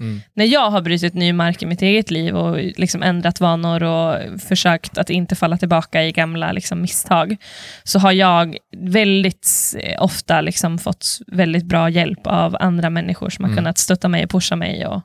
Mm. 0.00 0.20
när 0.34 0.44
jag 0.44 0.70
har 0.70 0.80
brutit 0.80 1.14
ny 1.14 1.32
mark 1.32 1.62
i 1.62 1.66
mitt 1.66 1.82
eget 1.82 2.10
liv 2.10 2.36
och 2.36 2.56
liksom 2.76 3.02
ändrat 3.02 3.40
vanor 3.40 3.82
och 3.82 4.40
försökt 4.40 4.98
att 4.98 5.10
inte 5.10 5.34
falla 5.34 5.56
tillbaka 5.56 6.04
i 6.04 6.12
gamla 6.12 6.52
liksom, 6.52 6.80
misstag, 6.80 7.36
så 7.84 7.98
har 7.98 8.12
jag 8.12 8.56
väldigt 8.76 9.48
eh, 9.80 10.02
ofta 10.02 10.40
liksom, 10.40 10.78
fått 10.78 11.06
väldigt 11.26 11.64
bra 11.64 11.90
hjälp 11.90 12.26
av 12.26 12.56
andra 12.60 12.90
människor 12.90 13.30
som 13.30 13.44
har 13.44 13.48
Mm. 13.48 13.56
kunnat 13.56 13.78
stötta 13.78 14.08
mig 14.08 14.24
och 14.24 14.30
pusha 14.30 14.56
mig 14.56 14.86
och 14.86 15.02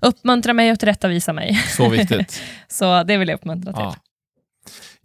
uppmuntra 0.00 0.52
mig 0.52 0.72
och 0.72 0.78
tillrättavisa 0.78 1.32
mig. 1.32 1.54
Så 1.54 1.88
viktigt. 1.88 2.42
Så 2.68 3.02
det 3.02 3.16
vill 3.16 3.28
jag 3.28 3.36
uppmuntra 3.36 3.72
till. 3.72 3.82
Ja. 3.82 3.96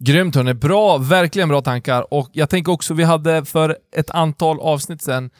Grymt 0.04 0.34
hörni, 0.34 0.54
bra, 0.54 0.98
verkligen 0.98 1.48
bra 1.48 1.60
tankar. 1.60 2.14
Och 2.14 2.30
jag 2.32 2.50
tänker 2.50 2.72
också, 2.72 2.94
vi 2.94 3.04
hade 3.04 3.44
för 3.44 3.76
ett 3.96 4.10
antal 4.10 4.60
avsnitt 4.60 5.02
sedan 5.02 5.30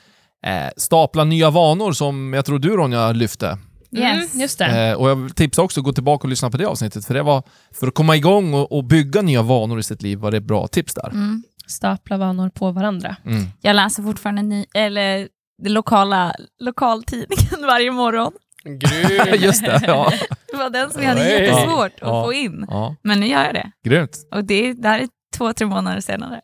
eh, 0.47 0.71
stapla 0.77 1.25
nya 1.25 1.51
vanor 1.51 1.93
som 1.93 2.33
jag 2.33 2.45
tror 2.45 2.59
du 2.59 2.69
Ronja 2.69 3.13
lyfte. 3.13 3.59
Yes. 3.97 4.35
Mm, 4.35 4.43
just 4.43 4.59
det. 4.59 4.89
Eh, 4.89 4.95
och 4.95 5.11
jag 5.11 5.17
vill 5.17 5.31
tipsa 5.31 5.63
också, 5.63 5.83
gå 5.83 5.93
tillbaka 5.93 6.23
och 6.23 6.29
lyssna 6.29 6.51
på 6.51 6.57
det 6.57 6.65
avsnittet, 6.65 7.05
för 7.05 7.15
det 7.15 7.23
var 7.23 7.43
för 7.75 7.87
att 7.87 7.95
komma 7.95 8.17
igång 8.17 8.55
och, 8.55 8.73
och 8.73 8.85
bygga 8.85 9.23
nya 9.23 9.43
vanor 9.43 9.79
i 9.79 9.83
sitt 9.83 10.03
liv 10.03 10.19
var 10.19 10.31
det 10.31 10.41
bra 10.41 10.67
tips 10.67 10.95
där. 10.95 11.11
Mm. 11.11 11.43
Stapla 11.67 12.17
vanor 12.17 12.49
på 12.49 12.71
varandra. 12.71 13.17
Mm. 13.27 13.45
Jag 13.61 13.77
läser 13.77 14.03
fortfarande 14.03 14.43
ny, 14.43 14.67
eller, 14.75 15.29
lokala, 15.63 16.35
lokaltidningen 16.61 17.61
varje 17.67 17.91
morgon. 17.91 18.33
Grymt! 18.65 19.41
Just 19.43 19.65
det, 19.65 19.81
ja. 19.87 20.13
Det 20.51 20.57
var 20.57 20.71
den 20.71 20.91
som 20.91 21.03
jag 21.03 21.09
hade 21.09 21.29
jättesvårt 21.29 21.93
Ja. 22.01 22.21
att 22.21 22.27
få 22.27 22.33
in. 22.33 22.67
ja. 22.69 22.97
Men 23.03 23.21
nu 23.21 23.27
gör 23.27 23.45
jag 23.45 23.55
det. 23.55 23.71
Grymt. 23.85 24.19
Och 24.35 24.45
det, 24.45 24.73
det 24.73 24.89
här 24.89 24.99
är 25.01 25.09
två, 25.37 25.53
tre 25.53 25.67
månader 25.67 26.01
senare. 26.01 26.41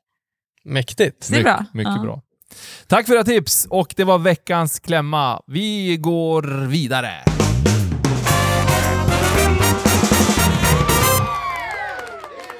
Mäktigt. 0.64 1.28
Det 1.30 1.38
är 1.38 1.42
bra. 1.42 1.64
Mycket 1.72 1.92
Ja. 1.96 2.02
bra. 2.02 2.22
Tack 2.86 3.06
för 3.06 3.14
era 3.14 3.24
tips 3.24 3.66
och 3.70 3.94
det 3.96 4.04
var 4.04 4.18
veckans 4.18 4.80
klämma. 4.80 5.42
Vi 5.46 5.96
går 5.96 6.66
vidare. 6.66 7.12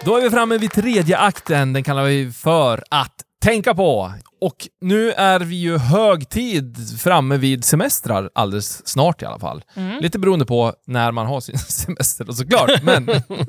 Då 0.05 0.17
är 0.17 0.23
vi 0.23 0.31
framme 0.31 0.59
vid 0.59 0.71
tredje 0.71 1.19
akten. 1.19 1.73
Den 1.73 1.83
kallar 1.85 2.05
vi 2.05 2.33
för 2.33 2.85
att 2.91 3.15
tänka 3.43 3.75
på. 3.75 4.13
Och 4.41 4.69
nu 4.81 5.13
är 5.13 5.41
vi 5.41 5.57
ju 5.57 5.79
högtid 5.79 6.77
framme 7.01 7.37
vid 7.37 7.65
semestrar 7.65 8.31
alldeles 8.35 8.87
snart 8.87 9.23
i 9.23 9.25
alla 9.25 9.39
fall. 9.39 9.65
Mm. 9.77 10.03
Lite 10.03 10.19
beroende 10.19 10.47
på 10.47 10.75
när 10.87 11.13
man 11.13 11.27
har 11.27 11.41
sin 11.41 11.59
semester 11.69 12.25
då, 12.25 12.33
såklart. 12.33 12.83
Men 12.83 13.07
ja, 13.29 13.47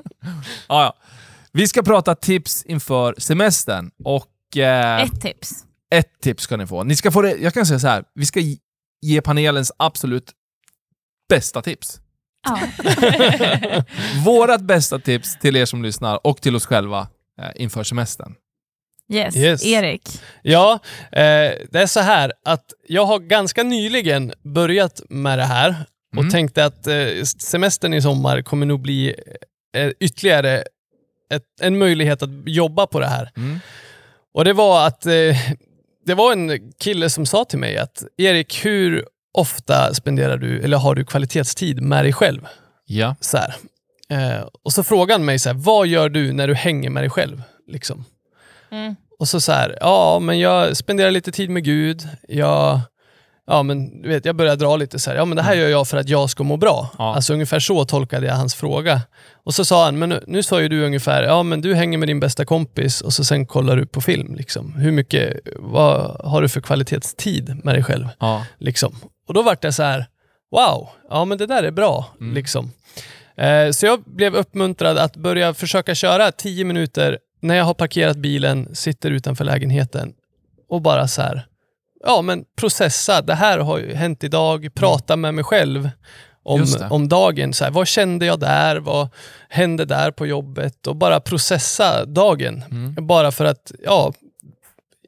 ja. 0.67 0.97
Vi 1.51 1.67
ska 1.67 1.83
prata 1.83 2.15
tips 2.15 2.63
inför 2.63 3.15
semestern 3.17 3.91
och 4.03 4.57
eh, 4.57 5.01
Ett 5.03 5.21
tips. 5.21 5.65
ett 5.95 6.21
tips 6.21 6.43
ska 6.43 6.57
ni 6.57 6.67
få. 6.67 6.83
Ni 6.83 6.95
ska 6.95 7.11
få 7.11 7.21
det, 7.21 7.35
jag 7.35 7.53
kan 7.53 7.65
säga 7.65 7.79
så 7.79 7.87
här, 7.87 8.03
vi 8.15 8.25
ska 8.25 8.39
ge- 8.39 8.57
ge 9.01 9.21
panelens 9.21 9.71
absolut 9.77 10.31
bästa 11.29 11.61
tips. 11.61 11.99
Ja. 12.47 12.59
Vårat 14.25 14.61
bästa 14.61 14.99
tips 14.99 15.39
till 15.39 15.55
er 15.55 15.65
som 15.65 15.83
lyssnar 15.83 16.27
och 16.27 16.41
till 16.41 16.55
oss 16.55 16.65
själva 16.65 17.07
eh, 17.41 17.49
inför 17.55 17.83
semestern. 17.83 18.35
Yes. 19.09 19.35
Yes. 19.35 19.65
Erik. 19.65 20.09
Ja, 20.41 20.79
eh, 21.11 21.51
det 21.71 21.73
är 21.81 21.85
så 21.87 21.99
här 21.99 22.33
att 22.45 22.65
jag 22.87 23.05
har 23.05 23.19
ganska 23.19 23.63
nyligen 23.63 24.33
börjat 24.43 25.01
med 25.09 25.39
det 25.39 25.45
här 25.45 25.75
och 26.15 26.21
Mm. 26.21 26.31
tänkte 26.31 26.65
att 26.65 26.87
eh, 26.87 27.23
semestern 27.39 27.93
i 27.93 28.01
sommar 28.01 28.41
kommer 28.41 28.65
nog 28.65 28.81
bli 28.81 29.15
eh, 29.77 29.91
ytterligare 29.99 30.63
ett, 31.33 31.43
en 31.61 31.77
möjlighet 31.77 32.23
att 32.23 32.29
jobba 32.45 32.87
på 32.87 32.99
det 32.99 33.07
här. 33.07 33.31
Mm. 33.37 33.59
Och 34.33 34.45
det 34.45 34.53
var 34.53 34.87
att 34.87 35.05
eh, 35.05 35.35
det 36.05 36.13
var 36.13 36.31
en 36.31 36.71
kille 36.79 37.09
som 37.09 37.25
sa 37.25 37.45
till 37.45 37.59
mig 37.59 37.77
att 37.77 38.03
Erik, 38.17 38.65
hur 38.65 39.05
ofta 39.33 39.93
spenderar 39.93 40.37
du, 40.37 40.61
eller 40.61 40.77
har 40.77 40.95
du 40.95 41.05
kvalitetstid 41.05 41.81
med 41.81 42.05
dig 42.05 42.13
själv? 42.13 42.47
Ja. 42.85 43.15
Så 43.19 43.37
här. 43.37 43.55
Eh, 44.11 44.45
och 44.63 44.73
så 44.73 44.83
frågade 44.83 45.13
han 45.13 45.25
mig 45.25 45.39
så 45.39 45.49
här, 45.49 45.55
vad 45.57 45.87
gör 45.87 46.09
du 46.09 46.31
när 46.33 46.47
du 46.47 46.53
hänger 46.53 46.89
med 46.89 47.03
dig 47.03 47.09
själv? 47.09 47.41
Liksom. 47.67 48.05
Mm. 48.71 48.95
Och 49.19 49.27
så 49.27 49.41
så 49.41 49.51
här, 49.51 49.77
ja 49.81 50.19
men 50.19 50.39
jag 50.39 50.77
spenderar 50.77 51.11
lite 51.11 51.31
tid 51.31 51.49
med 51.49 51.63
Gud. 51.63 52.07
Jag, 52.27 52.79
ja 53.47 53.63
men 53.63 54.01
vet, 54.01 54.25
jag 54.25 54.35
börjar 54.35 54.55
dra 54.55 54.75
lite 54.75 54.99
så 54.99 55.09
här, 55.09 55.17
ja 55.17 55.25
men 55.25 55.35
det 55.35 55.41
här 55.41 55.55
gör 55.55 55.69
jag 55.69 55.87
för 55.87 55.97
att 55.97 56.09
jag 56.09 56.29
ska 56.29 56.43
må 56.43 56.57
bra. 56.57 56.89
Ja. 56.97 57.15
Alltså 57.15 57.33
ungefär 57.33 57.59
så 57.59 57.85
tolkade 57.85 58.27
jag 58.27 58.33
hans 58.33 58.55
fråga. 58.55 59.01
Och 59.43 59.53
så 59.53 59.65
sa 59.65 59.85
han, 59.85 59.99
men 59.99 60.09
nu, 60.09 60.23
nu 60.27 60.43
sa 60.43 60.61
ju 60.61 60.67
du 60.67 60.85
ungefär, 60.85 61.23
ja 61.23 61.43
men 61.43 61.61
du 61.61 61.75
hänger 61.75 61.97
med 61.97 62.07
din 62.07 62.19
bästa 62.19 62.45
kompis 62.45 63.01
och 63.01 63.13
så 63.13 63.23
sen 63.23 63.45
kollar 63.45 63.75
du 63.75 63.85
på 63.85 64.01
film. 64.01 64.35
Liksom. 64.35 64.73
Hur 64.75 64.91
mycket, 64.91 65.39
vad 65.55 66.21
har 66.25 66.41
du 66.41 66.49
för 66.49 66.61
kvalitetstid 66.61 67.61
med 67.63 67.75
dig 67.75 67.83
själv? 67.83 68.07
ja. 68.19 68.45
Liksom. 68.57 68.95
Och 69.27 69.33
då 69.33 69.41
vart 69.41 69.61
det 69.61 69.73
så 69.73 69.83
här, 69.83 70.05
wow, 70.51 70.89
ja 71.09 71.25
men 71.25 71.37
det 71.37 71.45
där 71.45 71.63
är 71.63 71.71
bra. 71.71 72.05
Liksom. 72.19 72.71
Eh, 73.37 73.71
så 73.71 73.85
jag 73.85 74.03
blev 74.05 74.35
uppmuntrad 74.35 74.97
att 74.97 75.15
börja 75.15 75.53
försöka 75.53 75.95
köra 75.95 76.31
10 76.31 76.65
minuter 76.65 77.17
när 77.39 77.55
jag 77.55 77.65
har 77.65 77.73
parkerat 77.73 78.17
bilen, 78.17 78.75
sitter 78.75 79.11
utanför 79.11 79.45
lägenheten 79.45 80.13
och 80.69 80.81
bara 80.81 81.07
så 81.07 81.21
här, 81.21 81.45
ja 82.03 82.21
men 82.21 82.45
processa, 82.57 83.21
det 83.21 83.35
här 83.35 83.59
har 83.59 83.79
ju 83.79 83.93
hänt 83.93 84.23
idag, 84.23 84.67
prata 84.73 85.15
med 85.15 85.33
mig 85.33 85.43
själv 85.43 85.89
om, 86.43 86.65
om 86.89 87.09
dagen. 87.09 87.53
Så 87.53 87.63
här, 87.63 87.71
vad 87.71 87.87
kände 87.87 88.25
jag 88.25 88.39
där? 88.39 88.77
Vad 88.77 89.09
hände 89.49 89.85
där 89.85 90.11
på 90.11 90.27
jobbet? 90.27 90.87
Och 90.87 90.95
bara 90.95 91.19
processa 91.19 92.05
dagen. 92.05 92.63
Bara 93.01 93.31
för 93.31 93.45
att, 93.45 93.71
ja, 93.83 94.13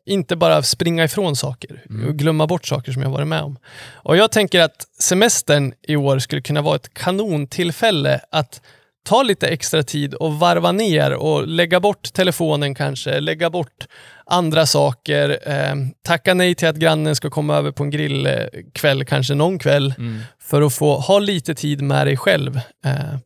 inte 0.06 0.36
bara 0.36 0.64
springa 0.64 1.04
ifrån 1.04 1.36
saker 1.36 1.84
och 2.08 2.16
glömma 2.16 2.48
bort 2.48 2.66
saker 2.68 2.92
som 2.92 3.02
jag 3.02 3.10
varit 3.10 3.28
med 3.28 3.42
om. 3.42 3.58
Och 3.94 4.18
jag 4.18 4.32
tänker 4.32 4.60
att 4.60 4.88
semestern 5.00 5.74
i 5.82 5.96
år 5.96 6.20
skulle 6.20 6.42
kunna 6.42 6.62
vara 6.62 6.76
ett 6.76 6.94
kanontillfälle 6.94 8.20
att 8.32 8.62
ta 9.04 9.24
lite 9.24 9.48
extra 9.48 9.84
tid 9.84 10.14
och 10.14 10.40
varva 10.40 10.72
ner 10.72 11.14
och 11.14 11.48
lägga 11.48 11.80
bort 11.80 12.14
telefonen 12.14 12.76
kanske, 12.76 13.20
lägga 13.20 13.50
bort 13.50 13.88
andra 14.26 14.66
saker, 14.66 15.40
eh, 15.46 15.76
tacka 16.06 16.34
nej 16.34 16.56
till 16.56 16.68
att 16.68 16.76
grannen 16.76 17.16
ska 17.16 17.30
komma 17.30 17.58
över 17.58 17.72
på 17.72 17.84
en 17.84 17.90
grillkväll, 17.90 19.06
kanske 19.06 19.36
någon 19.36 19.60
kväll, 19.60 19.94
för 20.42 20.62
att 20.62 20.74
få 20.74 20.98
ha 20.98 21.20
lite 21.20 21.56
tid 21.56 21.82
med 21.82 22.08
dig 22.08 22.18
själv. 22.18 22.56
Eh, 22.86 23.18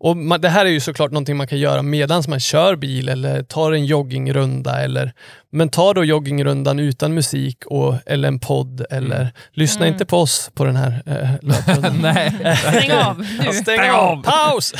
och 0.00 0.16
man, 0.16 0.40
Det 0.40 0.48
här 0.48 0.66
är 0.66 0.70
ju 0.70 0.80
såklart 0.80 1.10
någonting 1.10 1.36
man 1.36 1.46
kan 1.46 1.58
göra 1.58 1.82
medan 1.82 2.22
man 2.28 2.40
kör 2.40 2.76
bil 2.76 3.08
eller 3.08 3.42
tar 3.42 3.72
en 3.72 3.86
joggingrunda. 3.86 4.80
Eller, 4.82 5.12
men 5.50 5.68
ta 5.68 5.94
då 5.94 6.04
joggingrundan 6.04 6.78
utan 6.78 7.14
musik 7.14 7.66
och, 7.66 7.94
eller 8.06 8.28
en 8.28 8.38
podd. 8.40 8.86
Eller 8.90 9.32
lyssna 9.52 9.86
inte 9.86 10.06
på 10.06 10.18
oss 10.18 10.50
på 10.54 10.64
den 10.64 10.76
här 10.76 11.02
eh, 11.06 11.30
löprundan. 11.42 11.98
Nej. 12.02 12.56
Stäng 12.56 12.92
av 12.92 13.18
nu. 13.44 13.52
Stäng 13.52 13.90
av! 13.90 14.22
Paus! 14.22 14.74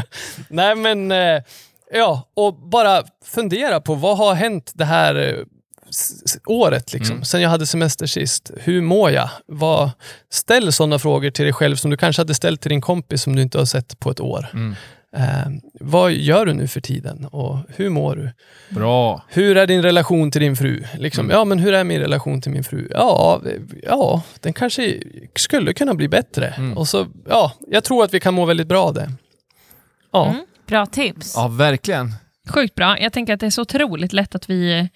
Nej 0.48 0.74
men, 0.74 1.12
eh, 1.12 1.42
ja, 1.92 2.30
och 2.36 2.54
bara 2.54 3.02
fundera 3.24 3.80
på 3.80 3.94
vad 3.94 4.18
har 4.18 4.34
hänt 4.34 4.72
det 4.74 4.84
här 4.84 5.14
eh, 5.14 5.34
året 6.46 6.92
liksom, 6.92 7.24
sen 7.24 7.40
jag 7.40 7.50
hade 7.50 7.66
semester 7.66 8.06
sist. 8.06 8.50
Hur 8.56 8.80
mår 8.80 9.10
jag? 9.10 9.30
Vad, 9.46 9.90
ställ 10.30 10.72
sådana 10.72 10.98
frågor 10.98 11.30
till 11.30 11.44
dig 11.44 11.52
själv 11.52 11.76
som 11.76 11.90
du 11.90 11.96
kanske 11.96 12.20
hade 12.20 12.34
ställt 12.34 12.60
till 12.60 12.70
din 12.70 12.80
kompis 12.80 13.22
som 13.22 13.36
du 13.36 13.42
inte 13.42 13.58
har 13.58 13.64
sett 13.64 13.98
på 14.00 14.10
ett 14.10 14.20
år. 14.20 14.46
Mm. 14.52 14.74
Eh, 15.16 15.46
vad 15.80 16.12
gör 16.12 16.46
du 16.46 16.52
nu 16.52 16.68
för 16.68 16.80
tiden 16.80 17.24
och 17.24 17.58
hur 17.76 17.88
mår 17.88 18.16
du? 18.16 18.30
Bra. 18.74 19.24
Hur 19.28 19.56
är 19.56 19.66
din 19.66 19.82
relation 19.82 20.30
till 20.30 20.40
din 20.40 20.56
fru? 20.56 20.84
Liksom, 20.98 21.30
Ja, 21.30 21.44
men 21.44 21.58
hur 21.58 21.72
är 21.74 21.84
min 21.84 22.00
relation 22.00 22.40
till 22.40 22.52
min 22.52 22.64
fru? 22.64 22.88
Ja, 22.90 23.42
ja 23.82 24.22
den 24.40 24.52
kanske 24.52 25.00
skulle 25.36 25.74
kunna 25.74 25.94
bli 25.94 26.08
bättre. 26.08 26.72
Och 26.76 26.88
så, 26.88 27.06
ja, 27.28 27.52
jag 27.68 27.84
tror 27.84 28.04
att 28.04 28.14
vi 28.14 28.20
kan 28.20 28.34
må 28.34 28.44
väldigt 28.44 28.66
bra 28.66 28.84
av 28.84 28.94
det. 28.94 29.10
Ja. 30.12 30.30
Mm. 30.30 30.44
Bra 30.66 30.86
tips. 30.86 31.32
Ja, 31.36 31.48
verkligen. 31.48 32.12
Sjukt 32.48 32.74
bra. 32.74 33.00
Jag 33.00 33.12
tänker 33.12 33.34
att 33.34 33.40
det 33.40 33.46
är 33.46 33.50
så 33.50 33.62
otroligt 33.62 34.12
lätt 34.12 34.34
att 34.34 34.50
vi, 34.50 34.88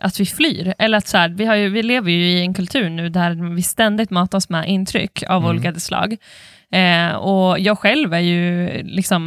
att 0.00 0.20
vi 0.20 0.26
flyr. 0.26 0.74
Eller 0.78 0.98
att 0.98 1.08
så 1.08 1.18
här, 1.18 1.28
vi, 1.28 1.44
har 1.46 1.54
ju, 1.54 1.68
vi 1.68 1.82
lever 1.82 2.10
ju 2.10 2.24
i 2.30 2.40
en 2.40 2.54
kultur 2.54 2.88
nu 2.90 3.08
där 3.08 3.54
vi 3.54 3.62
ständigt 3.62 4.10
matas 4.10 4.48
med 4.48 4.68
intryck 4.68 5.22
av 5.28 5.46
olika 5.46 5.74
slag. 5.74 6.16
Eh, 6.72 7.14
och 7.14 7.58
jag 7.60 7.78
själv 7.78 8.14
är 8.14 8.18
ju 8.18 8.68
liksom 8.82 9.22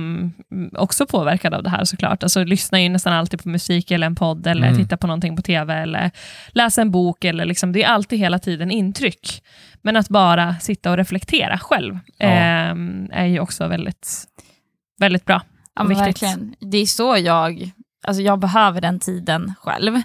mm, 0.52 0.72
också 0.78 1.06
påverkad 1.06 1.54
av 1.54 1.64
det 1.64 1.70
här 1.70 1.84
såklart. 1.86 2.24
Alltså 2.24 2.44
lyssnar 2.44 2.80
ju 2.80 2.90
nästan 2.90 3.14
alltid 3.14 3.44
på 3.44 3.50
musik 3.50 3.92
eller 3.92 4.08
en 4.08 4.16
podd 4.16 4.48
eller 4.48 4.68
Mm. 4.68 4.80
tittar 4.80 4.98
på 4.98 5.08
någonting 5.08 5.36
på 5.36 5.42
TV 5.42 5.74
eller 5.74 6.12
läser 6.50 6.82
en 6.82 6.92
bok. 6.92 7.24
Eller 7.26 7.46
liksom, 7.46 7.72
det 7.72 7.84
är 7.84 7.88
alltid 7.88 8.20
hela 8.20 8.40
tiden 8.40 8.72
intryck. 8.72 9.44
Men 9.82 9.96
att 9.96 10.10
bara 10.10 10.56
sitta 10.60 10.92
och 10.92 10.98
reflektera 10.98 11.58
själv 11.60 12.00
Ja. 12.18 12.26
eh, 12.28 12.76
är 13.12 13.26
ju 13.26 13.40
också 13.40 13.68
väldigt, 13.68 14.24
väldigt 15.00 15.26
bra. 15.26 15.42
Ja, 15.76 15.84
verkligen. 15.84 16.56
Det 16.60 16.78
är 16.78 16.86
så 16.86 17.18
jag, 17.18 17.72
alltså 18.08 18.22
jag 18.22 18.40
behöver 18.40 18.82
den 18.82 19.00
tiden 19.00 19.54
själv 19.60 20.02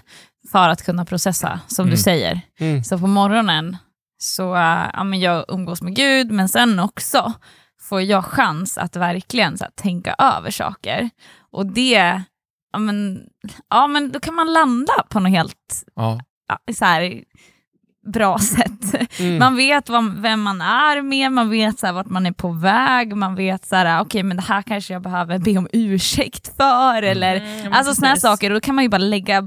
för 0.51 0.69
att 0.69 0.83
kunna 0.85 1.05
processa, 1.05 1.59
som 1.67 1.83
Mm. 1.83 1.91
du 1.95 1.97
säger. 2.01 2.41
Mm. 2.59 2.83
Så 2.83 2.99
på 2.99 3.07
morgonen 3.07 3.77
så 4.17 4.55
äh, 4.55 4.89
ja, 4.93 5.03
men 5.03 5.19
jag 5.19 5.45
umgås 5.47 5.81
med 5.81 5.95
Gud, 5.95 6.31
men 6.31 6.49
sen 6.49 6.79
också 6.79 7.33
får 7.81 8.01
jag 8.01 8.25
chans 8.25 8.77
att 8.77 8.95
verkligen 8.95 9.57
så 9.57 9.63
här, 9.63 9.71
tänka 9.75 10.15
över 10.19 10.51
saker. 10.51 11.09
Och 11.51 11.65
det, 11.65 12.21
ja 12.73 12.79
men, 12.79 13.23
ja 13.69 13.87
men 13.87 14.11
då 14.11 14.19
kan 14.19 14.35
man 14.35 14.53
landa 14.53 14.93
på 15.09 15.19
något 15.19 15.31
helt 15.31 15.83
Ja. 15.95 16.19
så 16.77 16.85
här, 16.85 17.23
bra 18.07 18.39
sätt. 18.39 19.19
Mm. 19.19 19.37
Man 19.39 19.55
vet 19.55 19.89
vad, 19.89 20.21
vem 20.21 20.41
man 20.41 20.61
är 20.61 21.01
med, 21.01 21.31
man 21.31 21.49
vet 21.49 21.79
så 21.79 21.85
här, 21.85 21.93
vart 21.93 22.09
man 22.09 22.25
är 22.25 22.31
på 22.31 22.51
väg, 22.51 23.15
man 23.15 23.35
vet 23.35 23.65
så 23.65 23.75
här, 23.75 24.01
okej 24.01 24.23
men 24.23 24.37
det 24.37 24.43
här 24.43 24.61
kanske 24.61 24.93
jag 24.93 25.01
behöver 25.01 25.37
be 25.39 25.57
om 25.57 25.67
ursäkt 25.73 26.55
för, 26.57 27.03
eller 27.03 27.35
Mm, 27.35 27.73
alltså 27.73 28.01
precis. 28.01 28.21
saker. 28.21 28.49
Och 28.49 28.53
då 28.55 28.59
kan 28.61 28.75
man 28.75 28.83
ju 28.83 28.89
bara 28.89 28.97
lägga, 28.97 29.43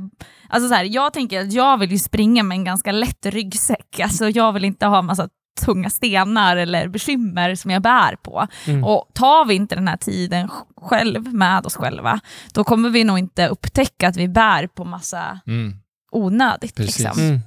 alltså 0.49 0.69
så 0.69 0.75
här, 0.75 0.85
jag 0.85 1.13
tänker 1.13 1.41
att 1.41 1.53
jag 1.53 1.79
vill 1.79 1.91
ju 1.93 1.99
springa 1.99 2.43
med 2.43 2.57
en 2.57 2.65
ganska 2.65 2.93
lätt 2.93 3.27
ryggsäck, 3.27 4.01
alltså 4.01 4.29
jag 4.29 4.53
vill 4.53 4.65
inte 4.65 4.87
ha 4.87 5.03
massa 5.03 5.29
tunga 5.65 5.91
stenar 5.91 6.57
eller 6.57 6.89
bekymmer 6.89 7.55
som 7.55 7.71
jag 7.71 7.83
bär 7.83 8.17
på. 8.17 8.47
Mm. 8.67 8.85
Och 8.85 9.09
tar 9.15 9.45
vi 9.45 9.55
inte 9.55 9.75
den 9.75 9.89
här 9.89 9.97
tiden 9.97 10.49
själv 10.83 11.35
med 11.35 11.67
oss 11.67 11.77
själva, 11.77 12.21
då 12.53 12.65
kommer 12.65 12.91
vi 12.91 13.05
nog 13.05 13.19
inte 13.19 13.49
upptäcka 13.49 14.09
att 14.09 14.17
vi 14.17 14.29
bär 14.29 14.67
på 14.67 14.85
massa 14.85 15.41
Mm. 15.47 15.75
onödigt. 16.13 16.75
Precis. 16.77 16.99
Liksom. 16.99 17.41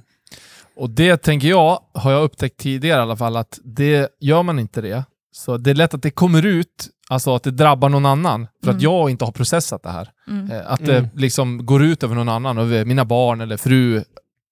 Mm. 0.76 0.82
Och 0.82 0.90
det 0.90 1.16
tänker 1.16 1.48
jag, 1.48 1.80
har 1.94 2.12
jag 2.12 2.22
upptäckt 2.24 2.56
tidigare 2.60 2.98
i 2.98 3.02
alla 3.02 3.16
fall, 3.16 3.36
att 3.36 3.58
det 3.64 4.08
gör 4.20 4.42
man 4.42 4.58
inte 4.58 4.80
det. 4.80 5.04
Så 5.32 5.56
det 5.56 5.70
är 5.70 5.74
lätt 5.74 5.94
att 5.94 6.02
det 6.02 6.10
kommer 6.10 6.46
ut, 6.46 6.88
alltså 7.08 7.34
att 7.34 7.42
det 7.42 7.50
drabbar 7.50 7.88
någon 7.88 8.06
annan, 8.06 8.46
för 8.64 8.70
att 8.70 8.74
Mm. 8.74 8.82
jag 8.84 9.10
inte 9.10 9.24
har 9.24 9.32
processat 9.32 9.82
det 9.82 9.90
här. 9.90 10.10
Mm. 10.28 10.50
Eh, 10.50 10.72
Att 10.72 10.80
Mm. 10.80 10.90
det 11.14 11.20
liksom 11.20 11.66
går 11.66 11.82
ut 11.84 12.02
över 12.02 12.14
någon 12.14 12.28
annan, 12.28 12.58
över 12.58 12.84
mina 12.84 13.04
barn 13.04 13.40
eller 13.40 13.56
fru. 13.56 14.04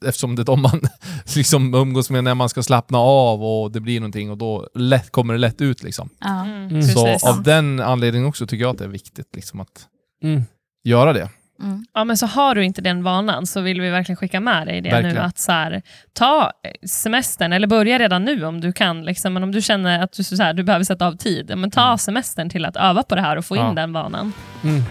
eftersom 0.06 0.36
det 0.36 0.42
är 0.42 0.44
de 0.44 0.62
man 0.62 0.80
liksom 1.36 1.74
umgås 1.74 2.10
med 2.10 2.24
när 2.24 2.34
man 2.34 2.48
ska 2.48 2.62
slappna 2.62 2.98
av 2.98 3.44
och 3.44 3.72
det 3.72 3.80
blir 3.80 4.00
någonting 4.00 4.30
och 4.30 4.38
då 4.38 4.68
lätt, 4.74 5.10
kommer 5.10 5.34
det 5.34 5.40
lätt 5.40 5.60
ut. 5.60 5.82
Liksom. 5.82 6.08
Mm, 6.24 6.82
Så 6.82 7.04
precis. 7.04 7.28
av 7.28 7.42
den 7.42 7.80
anledningen 7.80 8.28
också 8.28 8.46
tycker 8.46 8.64
jag 8.64 8.70
att 8.70 8.78
det 8.78 8.84
är 8.84 8.88
viktigt 8.88 9.36
liksom, 9.36 9.60
att 9.60 9.86
Mm. 10.22 10.42
göra 10.84 11.12
det. 11.12 11.28
Mm. 11.62 11.84
Ja, 11.94 12.04
men 12.04 12.16
så 12.16 12.26
har 12.26 12.54
du 12.54 12.64
inte 12.64 12.82
den 12.82 13.02
vanan 13.02 13.46
så 13.46 13.60
vill 13.60 13.80
vi 13.80 13.90
verkligen 13.90 14.16
skicka 14.16 14.40
med 14.40 14.66
dig 14.66 14.80
det 14.80 14.90
Verkligen. 14.90 15.14
nu. 15.16 15.20
Att 15.20 15.38
så 15.38 15.52
här, 15.52 15.82
ta 16.12 16.50
semestern, 16.86 17.52
eller 17.52 17.66
börja 17.66 17.98
redan 17.98 18.24
nu 18.24 18.44
om 18.44 18.60
du 18.60 18.72
kan. 18.72 19.04
Liksom, 19.04 19.32
men 19.34 19.42
om 19.42 19.52
du 19.52 19.62
känner 19.62 20.02
att 20.02 20.12
du, 20.12 20.24
så 20.24 20.42
här, 20.42 20.54
du 20.54 20.62
behöver 20.62 20.84
sätta 20.84 21.06
av 21.06 21.16
tid, 21.16 21.52
men 21.56 21.70
ta 21.70 21.98
semestern 21.98 22.50
till 22.50 22.64
att 22.64 22.76
öva 22.76 23.02
på 23.02 23.14
det 23.14 23.20
här 23.20 23.36
och 23.36 23.44
få 23.44 23.56
Ja. 23.56 23.68
in 23.68 23.74
den 23.74 23.92
vanan. 23.92 24.32
Mm. 24.64 24.82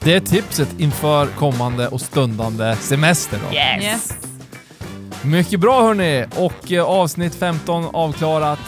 Det 0.00 0.14
är 0.14 0.20
tipset 0.20 0.80
inför 0.80 1.26
kommande 1.26 1.88
och 1.88 2.00
stundande 2.00 2.76
semester. 2.76 3.38
Då. 3.48 3.56
Yes! 3.56 3.84
Yes. 3.84 4.12
Mycket 5.24 5.60
bra 5.60 5.82
hörni! 5.82 6.26
Och 6.36 6.72
eh, 6.72 6.84
avsnitt 6.84 7.34
15 7.34 7.84
avklarat. 7.92 8.58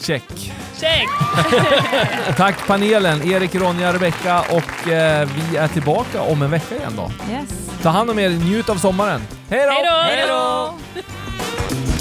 Check. 0.00 0.22
Check! 0.80 1.08
Tack 2.36 2.66
panelen, 2.66 3.32
Erik, 3.32 3.54
Ronja, 3.54 3.92
Rebecka 3.92 4.40
och 4.40 4.88
eh, 4.88 5.28
vi 5.50 5.56
är 5.56 5.68
tillbaka 5.68 6.22
om 6.22 6.42
en 6.42 6.50
vecka 6.50 6.76
igen 6.76 6.92
då. 6.96 7.10
Yes. 7.32 7.48
Ta 7.82 7.88
hand 7.88 8.10
om 8.10 8.18
er, 8.18 8.30
njut 8.30 8.68
av 8.68 8.76
sommaren. 8.76 9.20
Hej 9.50 9.66
då! 9.66 9.72
Hej 9.72 9.84
då! 9.84 10.00
Hej 10.02 10.26
då! 10.28 11.95